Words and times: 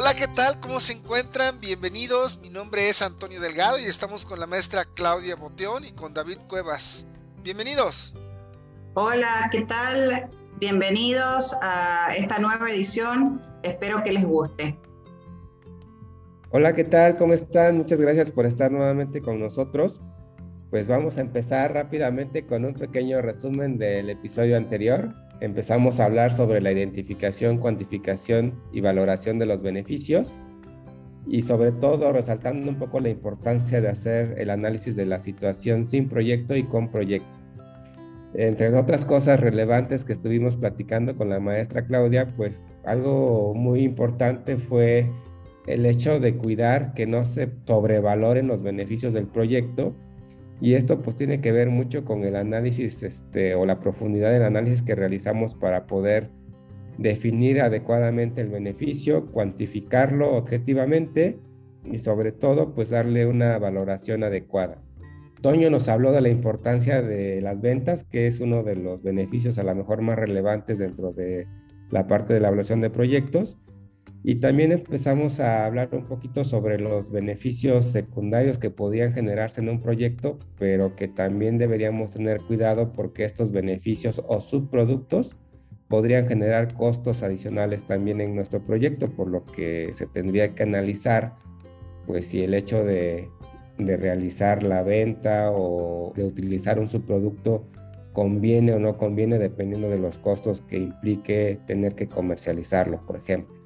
Hola, 0.00 0.14
¿qué 0.14 0.28
tal? 0.28 0.60
¿Cómo 0.60 0.78
se 0.78 0.92
encuentran? 0.92 1.58
Bienvenidos. 1.58 2.38
Mi 2.40 2.50
nombre 2.50 2.88
es 2.88 3.02
Antonio 3.02 3.40
Delgado 3.40 3.80
y 3.80 3.82
estamos 3.82 4.24
con 4.24 4.38
la 4.38 4.46
maestra 4.46 4.84
Claudia 4.94 5.34
Boteón 5.34 5.84
y 5.84 5.90
con 5.90 6.14
David 6.14 6.38
Cuevas. 6.46 7.04
Bienvenidos. 7.42 8.14
Hola, 8.94 9.48
¿qué 9.50 9.62
tal? 9.62 10.30
Bienvenidos 10.60 11.52
a 11.62 12.12
esta 12.16 12.38
nueva 12.38 12.70
edición. 12.70 13.42
Espero 13.64 14.04
que 14.04 14.12
les 14.12 14.24
guste. 14.24 14.78
Hola, 16.50 16.74
¿qué 16.74 16.84
tal? 16.84 17.16
¿Cómo 17.16 17.34
están? 17.34 17.78
Muchas 17.78 18.00
gracias 18.00 18.30
por 18.30 18.46
estar 18.46 18.70
nuevamente 18.70 19.20
con 19.20 19.40
nosotros. 19.40 20.00
Pues 20.70 20.86
vamos 20.86 21.18
a 21.18 21.22
empezar 21.22 21.74
rápidamente 21.74 22.46
con 22.46 22.64
un 22.64 22.74
pequeño 22.74 23.20
resumen 23.20 23.78
del 23.78 24.10
episodio 24.10 24.56
anterior 24.56 25.12
empezamos 25.40 26.00
a 26.00 26.06
hablar 26.06 26.32
sobre 26.32 26.60
la 26.60 26.72
identificación, 26.72 27.58
cuantificación 27.58 28.54
y 28.72 28.80
valoración 28.80 29.38
de 29.38 29.46
los 29.46 29.62
beneficios 29.62 30.38
y 31.26 31.42
sobre 31.42 31.72
todo 31.72 32.12
resaltando 32.12 32.68
un 32.68 32.78
poco 32.78 33.00
la 33.00 33.10
importancia 33.10 33.80
de 33.80 33.88
hacer 33.88 34.34
el 34.38 34.50
análisis 34.50 34.96
de 34.96 35.06
la 35.06 35.20
situación 35.20 35.84
sin 35.84 36.08
proyecto 36.08 36.56
y 36.56 36.64
con 36.64 36.90
proyecto. 36.90 37.28
Entre 38.34 38.74
otras 38.74 39.04
cosas 39.04 39.40
relevantes 39.40 40.04
que 40.04 40.12
estuvimos 40.12 40.56
platicando 40.56 41.16
con 41.16 41.30
la 41.30 41.40
maestra 41.40 41.84
Claudia, 41.86 42.26
pues 42.36 42.64
algo 42.84 43.54
muy 43.54 43.80
importante 43.80 44.56
fue 44.56 45.10
el 45.66 45.86
hecho 45.86 46.20
de 46.20 46.34
cuidar 46.36 46.94
que 46.94 47.06
no 47.06 47.24
se 47.24 47.50
sobrevaloren 47.66 48.46
los 48.46 48.62
beneficios 48.62 49.12
del 49.12 49.26
proyecto 49.26 49.94
y 50.60 50.74
esto 50.74 51.00
pues 51.00 51.16
tiene 51.16 51.40
que 51.40 51.52
ver 51.52 51.68
mucho 51.68 52.04
con 52.04 52.24
el 52.24 52.36
análisis 52.36 53.02
este, 53.02 53.54
o 53.54 53.64
la 53.64 53.80
profundidad 53.80 54.32
del 54.32 54.42
análisis 54.42 54.82
que 54.82 54.94
realizamos 54.94 55.54
para 55.54 55.86
poder 55.86 56.30
definir 56.98 57.60
adecuadamente 57.60 58.40
el 58.40 58.48
beneficio, 58.48 59.26
cuantificarlo 59.26 60.34
objetivamente 60.34 61.38
y 61.84 62.00
sobre 62.00 62.32
todo 62.32 62.74
pues 62.74 62.90
darle 62.90 63.26
una 63.26 63.58
valoración 63.58 64.24
adecuada. 64.24 64.82
Toño 65.40 65.70
nos 65.70 65.88
habló 65.88 66.10
de 66.10 66.20
la 66.20 66.30
importancia 66.30 67.00
de 67.00 67.40
las 67.40 67.60
ventas, 67.60 68.04
que 68.10 68.26
es 68.26 68.40
uno 68.40 68.64
de 68.64 68.74
los 68.74 69.02
beneficios 69.02 69.58
a 69.58 69.62
lo 69.62 69.74
mejor 69.76 70.02
más 70.02 70.18
relevantes 70.18 70.78
dentro 70.78 71.12
de 71.12 71.46
la 71.90 72.08
parte 72.08 72.34
de 72.34 72.40
la 72.40 72.48
evaluación 72.48 72.80
de 72.80 72.90
proyectos. 72.90 73.56
Y 74.28 74.34
también 74.34 74.72
empezamos 74.72 75.40
a 75.40 75.64
hablar 75.64 75.88
un 75.92 76.04
poquito 76.04 76.44
sobre 76.44 76.78
los 76.78 77.10
beneficios 77.10 77.86
secundarios 77.86 78.58
que 78.58 78.68
podían 78.68 79.14
generarse 79.14 79.62
en 79.62 79.70
un 79.70 79.80
proyecto, 79.80 80.38
pero 80.58 80.94
que 80.96 81.08
también 81.08 81.56
deberíamos 81.56 82.10
tener 82.10 82.42
cuidado 82.42 82.92
porque 82.92 83.24
estos 83.24 83.50
beneficios 83.52 84.22
o 84.28 84.42
subproductos 84.42 85.34
podrían 85.88 86.28
generar 86.28 86.74
costos 86.74 87.22
adicionales 87.22 87.84
también 87.84 88.20
en 88.20 88.36
nuestro 88.36 88.60
proyecto, 88.60 89.08
por 89.08 89.28
lo 89.28 89.46
que 89.46 89.92
se 89.94 90.06
tendría 90.06 90.54
que 90.54 90.64
analizar 90.64 91.34
pues 92.06 92.26
si 92.26 92.42
el 92.42 92.52
hecho 92.52 92.84
de, 92.84 93.30
de 93.78 93.96
realizar 93.96 94.62
la 94.62 94.82
venta 94.82 95.50
o 95.52 96.12
de 96.14 96.24
utilizar 96.24 96.78
un 96.78 96.90
subproducto 96.90 97.64
conviene 98.12 98.74
o 98.74 98.78
no 98.78 98.98
conviene 98.98 99.38
dependiendo 99.38 99.88
de 99.88 99.98
los 99.98 100.18
costos 100.18 100.60
que 100.68 100.76
implique 100.76 101.58
tener 101.66 101.94
que 101.94 102.08
comercializarlo, 102.08 103.00
por 103.06 103.16
ejemplo. 103.16 103.57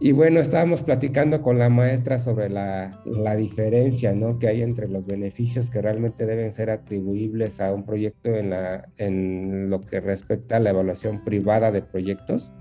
Y 0.00 0.12
bueno, 0.12 0.38
estábamos 0.38 0.82
platicando 0.82 1.42
con 1.42 1.58
la 1.58 1.68
maestra 1.68 2.20
sobre 2.20 2.48
la, 2.48 3.02
la, 3.04 3.34
diferencia 3.34 4.12
¿no? 4.12 4.38
que 4.38 4.46
hay 4.46 4.62
entre 4.62 4.86
los 4.86 5.06
beneficios 5.06 5.70
que 5.70 5.82
realmente 5.82 6.24
deben 6.24 6.52
ser 6.52 6.70
atribuibles 6.70 7.60
a 7.60 7.74
un 7.74 7.84
proyecto 7.84 8.30
en, 8.30 8.50
la, 8.50 8.88
en 8.98 9.70
lo 9.70 9.80
que 9.80 10.00
respecta 10.00 10.56
a 10.56 10.60
la 10.60 10.70
evaluación 10.70 11.24
privada 11.24 11.72
de 11.72 11.82
proyectos 11.82 12.52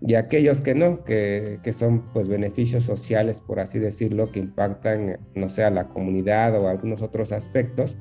y 0.00 0.14
aquellos 0.14 0.60
que 0.60 0.74
no, 0.74 1.04
que, 1.04 1.58
que 1.62 1.72
son 1.72 2.10
pues 2.12 2.28
beneficios 2.28 2.84
sociales, 2.84 3.40
por 3.40 3.60
así 3.60 3.78
decirlo, 3.78 4.30
que 4.30 4.38
impactan, 4.38 5.18
no 5.34 5.48
sé, 5.48 5.64
a 5.64 5.70
la 5.70 5.88
comunidad 5.88 6.58
o 6.58 6.68
algunos 6.68 7.02
otros 7.02 7.32
aspectos, 7.32 7.96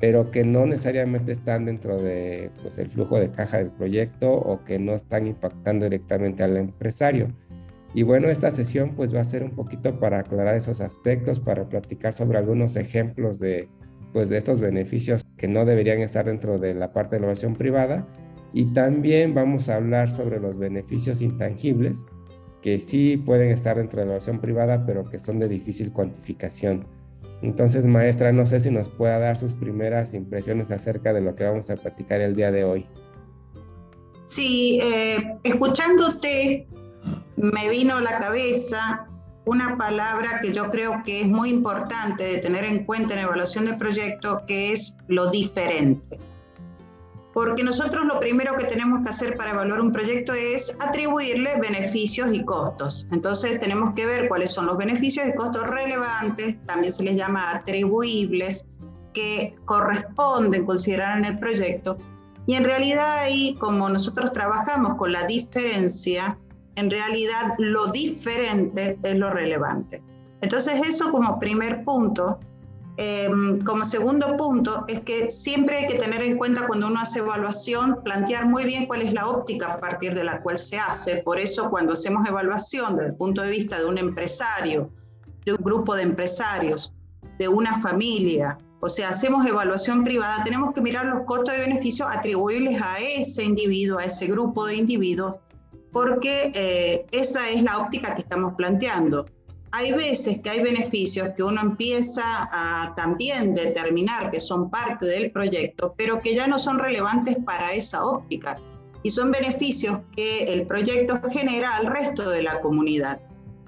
pero 0.00 0.30
que 0.30 0.44
no 0.44 0.66
necesariamente 0.66 1.32
están 1.32 1.64
dentro 1.64 2.00
de 2.00 2.50
pues, 2.62 2.78
el 2.78 2.90
flujo 2.90 3.18
de 3.18 3.30
caja 3.30 3.58
del 3.58 3.70
proyecto 3.70 4.32
o 4.32 4.64
que 4.64 4.78
no 4.78 4.92
están 4.92 5.26
impactando 5.26 5.86
directamente 5.86 6.42
al 6.42 6.56
empresario. 6.56 7.28
Y 7.94 8.02
bueno, 8.04 8.28
esta 8.28 8.50
sesión 8.50 8.94
pues 8.94 9.14
va 9.14 9.20
a 9.20 9.24
ser 9.24 9.42
un 9.42 9.50
poquito 9.50 9.98
para 9.98 10.20
aclarar 10.20 10.54
esos 10.56 10.80
aspectos, 10.80 11.40
para 11.40 11.68
platicar 11.68 12.14
sobre 12.14 12.38
algunos 12.38 12.76
ejemplos 12.76 13.38
de, 13.38 13.68
pues, 14.12 14.28
de 14.28 14.36
estos 14.36 14.60
beneficios 14.60 15.24
que 15.36 15.48
no 15.48 15.64
deberían 15.64 16.00
estar 16.00 16.26
dentro 16.26 16.58
de 16.58 16.74
la 16.74 16.92
parte 16.92 17.16
de 17.16 17.20
la 17.20 17.26
evaluación 17.26 17.54
privada. 17.54 18.06
Y 18.52 18.72
también 18.72 19.34
vamos 19.34 19.68
a 19.68 19.76
hablar 19.76 20.10
sobre 20.10 20.40
los 20.40 20.56
beneficios 20.58 21.20
intangibles 21.20 22.04
que 22.62 22.78
sí 22.78 23.16
pueden 23.16 23.50
estar 23.50 23.76
dentro 23.76 24.00
de 24.00 24.06
la 24.06 24.12
evaluación 24.12 24.40
privada, 24.40 24.84
pero 24.86 25.04
que 25.04 25.18
son 25.18 25.38
de 25.38 25.48
difícil 25.48 25.92
cuantificación. 25.92 26.86
Entonces, 27.42 27.86
maestra, 27.86 28.32
no 28.32 28.44
sé 28.44 28.60
si 28.60 28.70
nos 28.70 28.90
pueda 28.90 29.18
dar 29.18 29.38
sus 29.38 29.54
primeras 29.54 30.12
impresiones 30.12 30.70
acerca 30.70 31.12
de 31.12 31.22
lo 31.22 31.34
que 31.34 31.44
vamos 31.44 31.70
a 31.70 31.76
platicar 31.76 32.20
el 32.20 32.36
día 32.36 32.50
de 32.50 32.64
hoy. 32.64 32.86
Sí, 34.26 34.78
eh, 34.82 35.38
escuchándote 35.42 36.68
me 37.36 37.68
vino 37.68 37.96
a 37.96 38.00
la 38.00 38.18
cabeza 38.18 39.06
una 39.46 39.76
palabra 39.76 40.40
que 40.42 40.52
yo 40.52 40.70
creo 40.70 41.02
que 41.04 41.22
es 41.22 41.28
muy 41.28 41.50
importante 41.50 42.24
de 42.24 42.38
tener 42.38 42.64
en 42.64 42.84
cuenta 42.84 43.14
en 43.14 43.20
evaluación 43.20 43.66
de 43.66 43.74
proyecto, 43.74 44.42
que 44.46 44.72
es 44.72 44.96
lo 45.08 45.30
diferente. 45.30 46.18
Porque 47.32 47.62
nosotros 47.62 48.04
lo 48.04 48.20
primero 48.20 48.56
que 48.56 48.64
tenemos 48.64 49.02
que 49.02 49.10
hacer 49.10 49.36
para 49.36 49.50
evaluar 49.50 49.80
un 49.80 49.92
proyecto 49.92 50.32
es 50.34 50.76
atribuirle 50.80 51.60
beneficios 51.60 52.32
y 52.32 52.44
costos. 52.44 53.06
Entonces 53.12 53.58
tenemos 53.60 53.94
que 53.94 54.04
ver 54.04 54.28
cuáles 54.28 54.50
son 54.50 54.66
los 54.66 54.76
beneficios 54.76 55.26
y 55.28 55.34
costos 55.34 55.66
relevantes, 55.66 56.56
también 56.66 56.92
se 56.92 57.04
les 57.04 57.16
llama 57.16 57.50
atribuibles, 57.52 58.66
que 59.14 59.54
corresponden 59.64 60.66
considerar 60.66 61.18
en 61.18 61.24
el 61.24 61.38
proyecto. 61.38 61.96
Y 62.46 62.54
en 62.54 62.64
realidad 62.64 63.18
ahí, 63.18 63.56
como 63.60 63.88
nosotros 63.88 64.32
trabajamos 64.32 64.96
con 64.96 65.12
la 65.12 65.24
diferencia, 65.24 66.36
en 66.76 66.90
realidad 66.90 67.54
lo 67.58 67.88
diferente 67.88 68.98
es 69.02 69.16
lo 69.16 69.30
relevante. 69.30 70.02
Entonces 70.40 70.80
eso 70.88 71.10
como 71.10 71.38
primer 71.38 71.84
punto. 71.84 72.38
Em, 72.96 73.60
como 73.62 73.84
segundo 73.84 74.36
punto 74.36 74.84
es 74.86 75.00
que 75.00 75.30
siempre 75.30 75.78
hay 75.78 75.86
que 75.86 75.98
tener 75.98 76.22
en 76.22 76.36
cuenta 76.36 76.66
cuando 76.66 76.86
uno 76.86 77.00
hace 77.00 77.20
evaluación, 77.20 78.02
plantear 78.04 78.46
muy 78.46 78.64
bien 78.64 78.86
cuál 78.86 79.02
es 79.02 79.12
la 79.14 79.26
óptica 79.26 79.72
a 79.72 79.80
partir 79.80 80.14
de 80.14 80.24
la 80.24 80.42
cual 80.42 80.58
se 80.58 80.78
hace. 80.78 81.16
Por 81.18 81.38
eso 81.38 81.70
cuando 81.70 81.94
hacemos 81.94 82.28
evaluación 82.28 82.96
desde 82.96 83.10
el 83.10 83.14
punto 83.16 83.42
de 83.42 83.50
vista 83.50 83.78
de 83.78 83.86
un 83.86 83.96
empresario, 83.96 84.90
de 85.46 85.52
un 85.52 85.64
grupo 85.64 85.94
de 85.94 86.02
empresarios, 86.02 86.92
de 87.38 87.48
una 87.48 87.80
familia, 87.80 88.58
o 88.82 88.88
sea, 88.88 89.10
hacemos 89.10 89.46
evaluación 89.46 90.04
privada, 90.04 90.42
tenemos 90.42 90.72
que 90.74 90.80
mirar 90.80 91.06
los 91.06 91.24
costos 91.24 91.54
y 91.54 91.60
beneficios 91.60 92.08
atribuibles 92.10 92.80
a 92.82 92.98
ese 92.98 93.44
individuo, 93.44 93.98
a 93.98 94.04
ese 94.04 94.26
grupo 94.26 94.66
de 94.66 94.76
individuos 94.76 95.38
porque 95.92 96.52
eh, 96.54 97.06
esa 97.10 97.48
es 97.50 97.62
la 97.62 97.78
óptica 97.78 98.14
que 98.14 98.22
estamos 98.22 98.54
planteando. 98.54 99.26
Hay 99.72 99.92
veces 99.92 100.40
que 100.40 100.50
hay 100.50 100.62
beneficios 100.62 101.30
que 101.36 101.44
uno 101.44 101.60
empieza 101.60 102.48
a 102.52 102.92
también 102.96 103.54
determinar 103.54 104.30
que 104.30 104.40
son 104.40 104.68
parte 104.68 105.06
del 105.06 105.30
proyecto, 105.30 105.94
pero 105.96 106.20
que 106.20 106.34
ya 106.34 106.48
no 106.48 106.58
son 106.58 106.80
relevantes 106.80 107.36
para 107.44 107.72
esa 107.72 108.04
óptica. 108.04 108.56
Y 109.02 109.10
son 109.10 109.30
beneficios 109.30 110.00
que 110.16 110.52
el 110.52 110.66
proyecto 110.66 111.20
genera 111.30 111.76
al 111.76 111.86
resto 111.86 112.28
de 112.30 112.42
la 112.42 112.60
comunidad. 112.60 113.20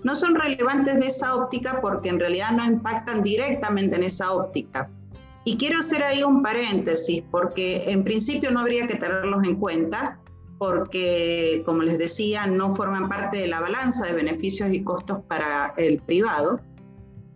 No 0.03 0.17
son 0.17 0.35
relevantes 0.35 0.99
de 0.99 1.07
esa 1.07 1.37
óptica 1.37 1.81
porque 1.81 2.09
en 2.09 2.19
realidad 2.19 2.51
no 2.51 2.65
impactan 2.67 3.23
directamente 3.23 3.97
en 3.97 4.03
esa 4.03 4.33
óptica. 4.33 4.91
Y 5.45 5.57
quiero 5.57 5.79
hacer 5.79 6.03
ahí 6.03 6.23
un 6.23 6.43
paréntesis 6.43 7.23
porque 7.31 7.91
en 7.91 8.03
principio 8.03 8.51
no 8.51 8.61
habría 8.61 8.87
que 8.89 8.97
tenerlos 8.97 9.45
en 9.45 9.57
cuenta, 9.57 10.19
porque, 10.63 11.61
como 11.67 11.83
les 11.83 11.99
decía, 11.99 12.47
no 12.47 12.71
forman 12.71 13.09
parte 13.09 13.39
de 13.39 13.49
la 13.49 13.59
balanza 13.59 14.07
de 14.07 14.13
beneficios 14.13 14.73
y 14.73 14.85
costos 14.85 15.19
para 15.27 15.75
el 15.77 16.01
privado, 16.03 16.61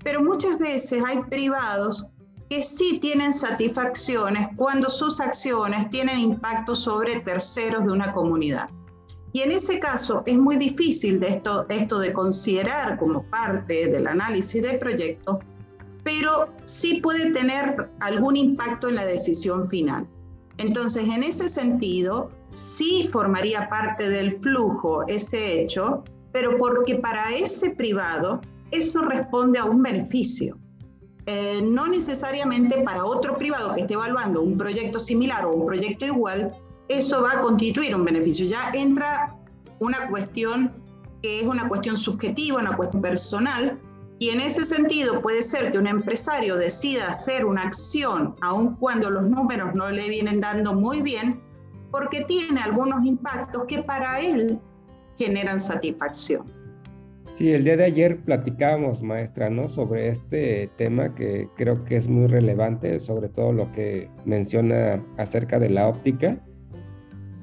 pero 0.04 0.22
muchas 0.22 0.60
veces 0.60 1.02
hay 1.04 1.20
privados 1.24 2.06
que 2.48 2.62
sí 2.62 3.00
tienen 3.00 3.34
satisfacciones 3.34 4.46
cuando 4.54 4.88
sus 4.88 5.18
acciones 5.20 5.90
tienen 5.90 6.20
impacto 6.20 6.76
sobre 6.76 7.18
terceros 7.18 7.84
de 7.86 7.90
una 7.90 8.12
comunidad. 8.12 8.70
Y 9.32 9.40
en 9.40 9.50
ese 9.50 9.80
caso 9.80 10.22
es 10.24 10.38
muy 10.38 10.54
difícil 10.54 11.18
de 11.18 11.30
esto, 11.30 11.66
esto 11.68 11.98
de 11.98 12.12
considerar 12.12 12.96
como 12.96 13.24
parte 13.24 13.88
del 13.88 14.06
análisis 14.06 14.62
del 14.62 14.78
proyecto, 14.78 15.40
pero 16.04 16.54
sí 16.64 17.00
puede 17.00 17.32
tener 17.32 17.90
algún 17.98 18.36
impacto 18.36 18.88
en 18.88 18.94
la 18.94 19.04
decisión 19.04 19.68
final. 19.68 20.06
Entonces, 20.58 21.08
en 21.08 21.22
ese 21.22 21.48
sentido, 21.48 22.30
sí 22.52 23.08
formaría 23.12 23.68
parte 23.68 24.08
del 24.08 24.38
flujo 24.40 25.06
ese 25.06 25.60
hecho, 25.60 26.02
pero 26.32 26.56
porque 26.56 26.96
para 26.96 27.34
ese 27.34 27.70
privado 27.70 28.40
eso 28.70 29.02
responde 29.02 29.58
a 29.58 29.64
un 29.64 29.82
beneficio. 29.82 30.58
Eh, 31.26 31.60
no 31.60 31.88
necesariamente 31.88 32.82
para 32.82 33.04
otro 33.04 33.36
privado 33.36 33.74
que 33.74 33.80
esté 33.82 33.94
evaluando 33.94 34.42
un 34.42 34.56
proyecto 34.56 35.00
similar 35.00 35.44
o 35.44 35.50
un 35.50 35.66
proyecto 35.66 36.06
igual, 36.06 36.52
eso 36.88 37.22
va 37.22 37.32
a 37.32 37.40
constituir 37.40 37.94
un 37.94 38.04
beneficio. 38.04 38.46
Ya 38.46 38.70
entra 38.72 39.36
una 39.80 40.08
cuestión 40.08 40.72
que 41.22 41.40
es 41.40 41.46
una 41.46 41.68
cuestión 41.68 41.96
subjetiva, 41.96 42.60
una 42.60 42.76
cuestión 42.76 43.02
personal, 43.02 43.78
y 44.18 44.30
en 44.30 44.40
ese 44.40 44.64
sentido 44.64 45.20
puede 45.20 45.42
ser 45.42 45.72
que 45.72 45.78
un 45.78 45.86
empresario 45.86 46.56
decida 46.56 47.08
hacer 47.08 47.44
una 47.44 47.62
acción, 47.62 48.34
aun 48.40 48.76
cuando 48.76 49.10
los 49.10 49.28
números 49.28 49.74
no 49.74 49.90
le 49.90 50.08
vienen 50.08 50.40
dando 50.40 50.72
muy 50.72 51.02
bien, 51.02 51.40
porque 51.90 52.24
tiene 52.24 52.60
algunos 52.60 53.04
impactos 53.04 53.64
que 53.66 53.82
para 53.82 54.20
él 54.20 54.58
generan 55.18 55.60
satisfacción. 55.60 56.44
Sí, 57.36 57.52
el 57.52 57.64
día 57.64 57.76
de 57.76 57.84
ayer 57.84 58.18
platicábamos, 58.24 59.02
maestra, 59.02 59.50
¿no? 59.50 59.68
Sobre 59.68 60.08
este 60.08 60.70
tema 60.76 61.14
que 61.14 61.50
creo 61.56 61.84
que 61.84 61.96
es 61.96 62.08
muy 62.08 62.28
relevante, 62.28 62.98
sobre 62.98 63.28
todo 63.28 63.52
lo 63.52 63.70
que 63.72 64.08
menciona 64.24 65.04
acerca 65.18 65.58
de 65.58 65.68
la 65.68 65.88
óptica. 65.88 66.38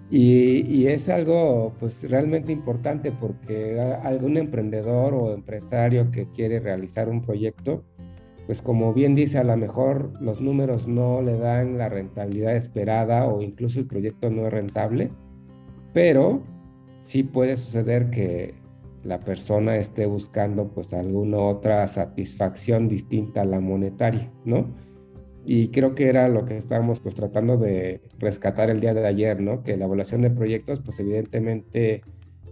Y, 0.10 0.86
es 0.88 1.10
algo 1.10 1.74
pues 1.80 2.04
realmente 2.08 2.52
importante 2.52 3.12
porque 3.12 3.80
algún 4.04 4.38
emprendedor 4.38 5.14
o 5.14 5.34
empresario 5.34 6.12
que 6.12 6.28
quiere 6.28 6.60
realizar 6.60 7.10
un 7.10 7.22
proyecto, 7.22 7.84
pues 8.46 8.62
como 8.62 8.94
bien 8.94 9.16
dice, 9.16 9.40
a 9.40 9.44
lo 9.44 9.58
mejor 9.58 10.12
los 10.22 10.40
números 10.42 10.88
no 10.88 11.22
le 11.22 11.38
dan 11.38 11.78
la 11.78 11.90
rentabilidad 11.90 12.56
esperada 12.56 13.26
o 13.28 13.42
incluso 13.42 13.80
el 13.80 13.88
proyecto 13.88 14.30
no 14.30 14.46
es 14.46 14.54
rentable, 14.54 15.10
pero 15.94 16.44
sí 17.02 17.24
puede 17.24 17.58
suceder 17.58 18.10
que 18.10 18.54
la 19.04 19.20
persona 19.20 19.78
esté 19.78 20.06
buscando 20.06 20.68
pues 20.68 20.94
alguna 20.94 21.38
otra 21.38 21.88
satisfacción 21.88 22.88
distinta 22.88 23.42
a 23.42 23.46
la 23.46 23.60
monetaria, 23.60 24.32
¿no? 24.46 24.68
Y 25.46 25.70
creo 25.70 25.94
que 25.94 26.08
era 26.08 26.30
lo 26.30 26.46
que 26.46 26.58
estábamos 26.58 27.02
pues 27.02 27.16
tratando 27.16 27.58
de 27.58 28.02
rescatar 28.20 28.70
el 28.70 28.80
día 28.80 28.94
de 28.94 29.06
ayer, 29.06 29.42
¿no? 29.42 29.64
Que 29.64 29.76
la 29.76 29.86
evaluación 29.86 30.22
de 30.22 30.30
proyectos 30.30 30.80
pues 30.80 31.00
evidentemente 31.00 32.02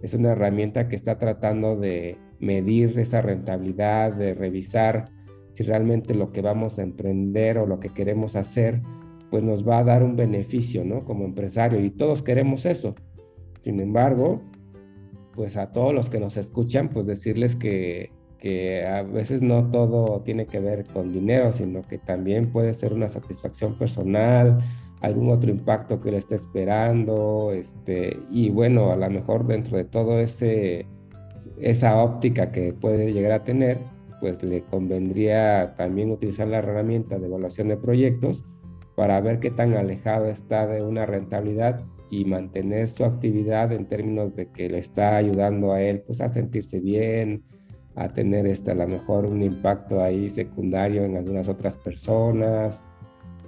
es 0.02 0.14
una 0.14 0.32
herramienta 0.32 0.88
que 0.88 0.96
está 0.96 1.16
tratando 1.18 1.76
de 1.76 2.18
medir 2.38 2.98
esa 2.98 3.22
rentabilidad, 3.22 4.12
de 4.12 4.34
revisar 4.34 5.10
si 5.52 5.62
realmente 5.62 6.14
lo 6.14 6.32
que 6.32 6.42
vamos 6.42 6.78
a 6.78 6.82
emprender 6.82 7.58
o 7.58 7.66
lo 7.66 7.80
que 7.80 7.88
queremos 7.88 8.36
hacer 8.36 8.82
pues 9.30 9.42
nos 9.42 9.66
va 9.66 9.78
a 9.78 9.84
dar 9.84 10.02
un 10.02 10.14
beneficio, 10.14 10.84
¿no? 10.84 11.06
Como 11.06 11.24
empresario 11.24 11.82
y 11.82 11.90
todos 11.90 12.22
queremos 12.22 12.66
eso. 12.66 12.94
Sin 13.60 13.80
embargo, 13.80 14.42
pues 15.34 15.56
a 15.56 15.72
todos 15.72 15.94
los 15.94 16.10
que 16.10 16.20
nos 16.20 16.36
escuchan, 16.36 16.90
pues 16.90 17.06
decirles 17.06 17.56
que, 17.56 18.10
que 18.42 18.84
a 18.84 19.04
veces 19.04 19.40
no 19.40 19.70
todo 19.70 20.20
tiene 20.22 20.46
que 20.46 20.58
ver 20.58 20.84
con 20.86 21.12
dinero, 21.12 21.52
sino 21.52 21.82
que 21.82 21.98
también 21.98 22.50
puede 22.50 22.74
ser 22.74 22.92
una 22.92 23.06
satisfacción 23.06 23.78
personal, 23.78 24.58
algún 25.00 25.30
otro 25.30 25.48
impacto 25.48 26.00
que 26.00 26.10
le 26.10 26.18
esté 26.18 26.34
esperando, 26.34 27.52
este, 27.52 28.18
y 28.32 28.50
bueno, 28.50 28.90
a 28.90 28.96
lo 28.96 29.08
mejor 29.10 29.46
dentro 29.46 29.76
de 29.76 29.84
todo 29.84 30.18
ese, 30.18 30.86
esa 31.60 32.02
óptica 32.02 32.50
que 32.50 32.72
puede 32.72 33.12
llegar 33.12 33.30
a 33.30 33.44
tener, 33.44 33.78
pues 34.20 34.42
le 34.42 34.62
convendría 34.62 35.74
también 35.76 36.10
utilizar 36.10 36.48
la 36.48 36.58
herramienta 36.58 37.20
de 37.20 37.26
evaluación 37.26 37.68
de 37.68 37.76
proyectos 37.76 38.44
para 38.96 39.20
ver 39.20 39.38
qué 39.38 39.52
tan 39.52 39.74
alejado 39.74 40.26
está 40.26 40.66
de 40.66 40.82
una 40.82 41.06
rentabilidad 41.06 41.84
y 42.10 42.24
mantener 42.24 42.88
su 42.88 43.04
actividad 43.04 43.70
en 43.70 43.86
términos 43.86 44.34
de 44.34 44.50
que 44.50 44.68
le 44.68 44.78
está 44.78 45.16
ayudando 45.16 45.72
a 45.72 45.80
él 45.80 46.02
pues 46.04 46.20
a 46.20 46.28
sentirse 46.28 46.80
bien, 46.80 47.44
a 47.94 48.08
tener 48.08 48.46
este, 48.46 48.70
a 48.70 48.74
lo 48.74 48.88
mejor 48.88 49.26
un 49.26 49.42
impacto 49.42 50.02
ahí 50.02 50.30
secundario 50.30 51.04
en 51.04 51.16
algunas 51.16 51.48
otras 51.48 51.76
personas. 51.76 52.82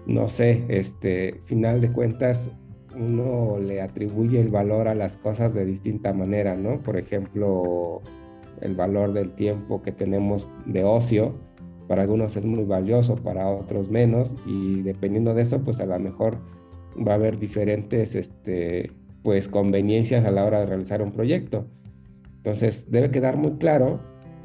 No 0.06 0.28
sé, 0.28 0.64
este, 0.68 1.40
final 1.46 1.80
de 1.80 1.90
cuentas, 1.90 2.50
uno 2.94 3.58
le 3.58 3.80
atribuye 3.80 4.40
el 4.40 4.48
valor 4.48 4.88
a 4.88 4.94
las 4.94 5.16
cosas 5.16 5.54
de 5.54 5.64
distinta 5.64 6.12
manera, 6.12 6.56
¿no? 6.56 6.80
Por 6.80 6.98
ejemplo, 6.98 8.02
el 8.60 8.74
valor 8.74 9.12
del 9.12 9.32
tiempo 9.34 9.82
que 9.82 9.92
tenemos 9.92 10.48
de 10.66 10.84
ocio, 10.84 11.34
para 11.88 12.02
algunos 12.02 12.36
es 12.36 12.44
muy 12.44 12.64
valioso, 12.64 13.16
para 13.16 13.48
otros 13.48 13.90
menos, 13.90 14.36
y 14.46 14.82
dependiendo 14.82 15.34
de 15.34 15.42
eso, 15.42 15.62
pues 15.62 15.80
a 15.80 15.86
lo 15.86 15.98
mejor 15.98 16.38
va 17.06 17.12
a 17.12 17.16
haber 17.16 17.38
diferentes 17.38 18.14
este, 18.14 18.90
pues, 19.22 19.48
conveniencias 19.48 20.24
a 20.24 20.30
la 20.30 20.44
hora 20.44 20.60
de 20.60 20.66
realizar 20.66 21.02
un 21.02 21.12
proyecto. 21.12 21.66
Entonces, 22.36 22.90
debe 22.90 23.10
quedar 23.10 23.36
muy 23.36 23.52
claro 23.52 24.00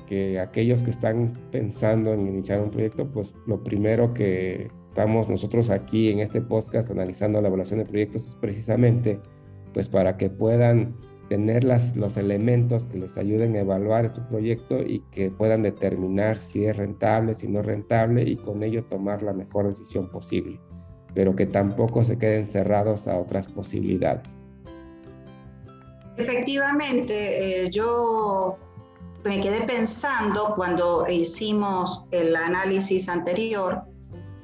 que 0.09 0.39
aquellos 0.39 0.81
que 0.81 0.89
están 0.89 1.39
pensando 1.51 2.13
en 2.13 2.27
iniciar 2.27 2.59
un 2.61 2.71
proyecto, 2.71 3.07
pues 3.11 3.33
lo 3.45 3.63
primero 3.63 4.11
que 4.13 4.71
estamos 4.87 5.29
nosotros 5.29 5.69
aquí 5.69 6.09
en 6.09 6.19
este 6.19 6.41
podcast 6.41 6.89
analizando 6.89 7.39
la 7.39 7.47
evaluación 7.47 7.79
de 7.79 7.85
proyectos 7.85 8.27
es 8.27 8.35
precisamente 8.35 9.19
pues 9.73 9.87
para 9.87 10.17
que 10.17 10.31
puedan 10.31 10.95
tener 11.29 11.63
las, 11.63 11.95
los 11.95 12.17
elementos 12.17 12.87
que 12.87 12.97
les 12.97 13.15
ayuden 13.19 13.55
a 13.55 13.59
evaluar 13.59 14.11
su 14.11 14.21
proyecto 14.23 14.81
y 14.81 15.01
que 15.11 15.29
puedan 15.29 15.61
determinar 15.61 16.39
si 16.39 16.65
es 16.65 16.75
rentable, 16.75 17.35
si 17.35 17.47
no 17.47 17.59
es 17.59 17.67
rentable 17.67 18.23
y 18.23 18.35
con 18.35 18.63
ello 18.63 18.83
tomar 18.85 19.21
la 19.21 19.33
mejor 19.33 19.67
decisión 19.67 20.09
posible 20.09 20.59
pero 21.13 21.35
que 21.35 21.45
tampoco 21.45 22.03
se 22.03 22.17
queden 22.17 22.49
cerrados 22.49 23.07
a 23.07 23.17
otras 23.17 23.47
posibilidades. 23.47 24.27
Efectivamente, 26.17 27.63
eh, 27.63 27.69
yo 27.69 28.57
me 29.23 29.41
quedé 29.41 29.61
pensando 29.61 30.53
cuando 30.55 31.05
hicimos 31.09 32.05
el 32.11 32.35
análisis 32.35 33.09
anterior 33.09 33.83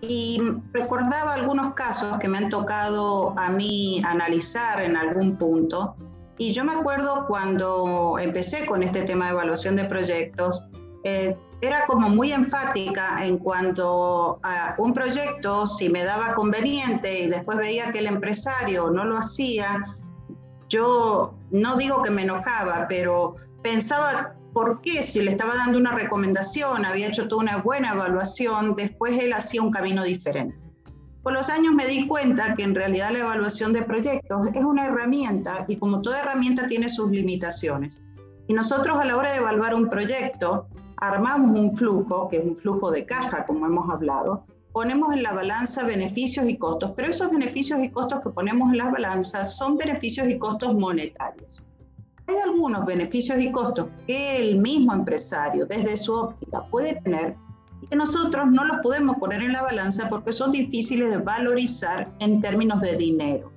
y 0.01 0.41
recordaba 0.73 1.33
algunos 1.33 1.73
casos 1.73 2.19
que 2.19 2.27
me 2.27 2.37
han 2.37 2.49
tocado 2.49 3.33
a 3.37 3.49
mí 3.49 4.01
analizar 4.05 4.81
en 4.81 4.97
algún 4.97 5.37
punto. 5.37 5.95
Y 6.37 6.51
yo 6.51 6.63
me 6.63 6.73
acuerdo 6.73 7.25
cuando 7.27 8.17
empecé 8.19 8.65
con 8.65 8.83
este 8.83 9.03
tema 9.03 9.25
de 9.25 9.31
evaluación 9.31 9.75
de 9.77 9.85
proyectos, 9.85 10.65
eh, 11.03 11.37
era 11.61 11.85
como 11.87 12.09
muy 12.09 12.33
enfática 12.33 13.25
en 13.25 13.37
cuanto 13.37 14.39
a 14.43 14.75
un 14.77 14.93
proyecto, 14.93 15.65
si 15.65 15.87
me 15.89 16.03
daba 16.03 16.33
conveniente 16.33 17.21
y 17.21 17.27
después 17.27 17.57
veía 17.57 17.91
que 17.91 17.99
el 17.99 18.07
empresario 18.07 18.91
no 18.91 19.05
lo 19.05 19.17
hacía, 19.17 19.85
yo 20.67 21.35
no 21.51 21.77
digo 21.77 22.03
que 22.03 22.09
me 22.11 22.23
enojaba, 22.23 22.85
pero 22.89 23.35
pensaba 23.63 24.35
por 24.55 24.79
qué 24.79 25.03
si 25.03 25.21
le 25.21 25.31
estaba 25.31 25.53
dando 25.53 25.77
una 25.77 25.91
recomendación, 25.91 26.85
había 26.85 27.09
hecho 27.09 27.27
toda 27.27 27.41
una 27.41 27.57
buena 27.57 27.91
evaluación, 27.91 28.73
después 28.77 29.21
él 29.21 29.33
hacía 29.33 29.61
un 29.61 29.69
camino 29.69 30.05
diferente. 30.05 30.57
Con 31.23 31.33
los 31.33 31.49
años 31.49 31.73
me 31.73 31.85
di 31.85 32.07
cuenta 32.07 32.55
que 32.55 32.63
en 32.63 32.73
realidad 32.73 33.11
la 33.11 33.19
evaluación 33.19 33.73
de 33.73 33.81
proyectos 33.81 34.47
es 34.53 34.63
una 34.63 34.85
herramienta 34.85 35.65
y 35.67 35.75
como 35.75 36.01
toda 36.01 36.21
herramienta 36.21 36.69
tiene 36.69 36.87
sus 36.87 37.11
limitaciones. 37.11 38.01
Y 38.47 38.53
nosotros 38.53 38.97
a 38.97 39.03
la 39.03 39.17
hora 39.17 39.31
de 39.31 39.39
evaluar 39.39 39.75
un 39.75 39.89
proyecto, 39.89 40.69
armamos 41.01 41.59
un 41.59 41.75
flujo, 41.75 42.29
que 42.29 42.37
es 42.37 42.45
un 42.45 42.55
flujo 42.55 42.91
de 42.91 43.05
caja, 43.05 43.45
como 43.45 43.65
hemos 43.65 43.89
hablado, 43.89 44.45
ponemos 44.71 45.13
en 45.13 45.23
la 45.23 45.33
balanza 45.33 45.83
beneficios 45.83 46.47
y 46.47 46.57
costos, 46.57 46.93
pero 46.95 47.11
esos 47.11 47.29
beneficios 47.29 47.83
y 47.83 47.89
costos 47.89 48.21
que 48.23 48.29
ponemos 48.29 48.71
en 48.71 48.77
las 48.77 48.89
balanzas 48.89 49.57
son 49.57 49.75
beneficios 49.75 50.29
y 50.29 50.39
costos 50.39 50.73
monetarios. 50.73 51.64
Hay 52.27 52.37
algunos 52.37 52.85
beneficios 52.85 53.39
y 53.39 53.51
costos 53.51 53.87
que 54.07 54.37
el 54.37 54.57
mismo 54.59 54.93
empresario, 54.93 55.65
desde 55.65 55.95
su 55.95 56.13
óptica, 56.13 56.65
puede 56.71 56.99
tener 57.01 57.35
y 57.81 57.87
que 57.87 57.95
nosotros 57.95 58.47
no 58.49 58.65
los 58.65 58.77
podemos 58.81 59.17
poner 59.17 59.41
en 59.41 59.53
la 59.53 59.61
balanza 59.61 60.09
porque 60.09 60.31
son 60.31 60.51
difíciles 60.51 61.09
de 61.11 61.17
valorizar 61.17 62.11
en 62.19 62.41
términos 62.41 62.81
de 62.81 62.95
dinero. 62.97 63.51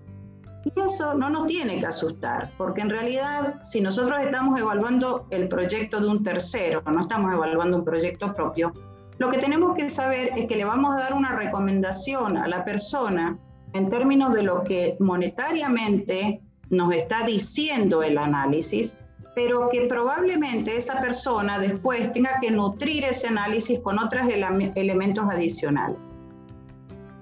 Y 0.64 0.80
eso 0.80 1.14
no 1.14 1.30
nos 1.30 1.46
tiene 1.46 1.78
que 1.78 1.86
asustar, 1.86 2.52
porque 2.58 2.82
en 2.82 2.90
realidad 2.90 3.58
si 3.62 3.80
nosotros 3.80 4.20
estamos 4.20 4.60
evaluando 4.60 5.26
el 5.30 5.48
proyecto 5.48 6.00
de 6.00 6.08
un 6.08 6.22
tercero, 6.22 6.82
no 6.82 7.00
estamos 7.00 7.32
evaluando 7.32 7.78
un 7.78 7.84
proyecto 7.84 8.34
propio, 8.34 8.74
lo 9.18 9.30
que 9.30 9.38
tenemos 9.38 9.74
que 9.74 9.88
saber 9.88 10.30
es 10.36 10.46
que 10.46 10.56
le 10.56 10.64
vamos 10.64 10.94
a 10.94 11.00
dar 11.00 11.14
una 11.14 11.34
recomendación 11.34 12.36
a 12.36 12.46
la 12.46 12.64
persona 12.64 13.38
en 13.72 13.90
términos 13.90 14.32
de 14.32 14.42
lo 14.42 14.62
que 14.62 14.96
monetariamente 15.00 16.42
nos 16.70 16.92
está 16.94 17.24
diciendo 17.24 18.02
el 18.02 18.18
análisis, 18.18 18.96
pero 19.34 19.68
que 19.70 19.82
probablemente 19.82 20.76
esa 20.76 21.00
persona 21.00 21.58
después 21.58 22.12
tenga 22.12 22.30
que 22.40 22.50
nutrir 22.50 23.04
ese 23.04 23.28
análisis 23.28 23.78
con 23.80 23.98
otros 23.98 24.26
elementos 24.74 25.24
adicionales. 25.30 25.96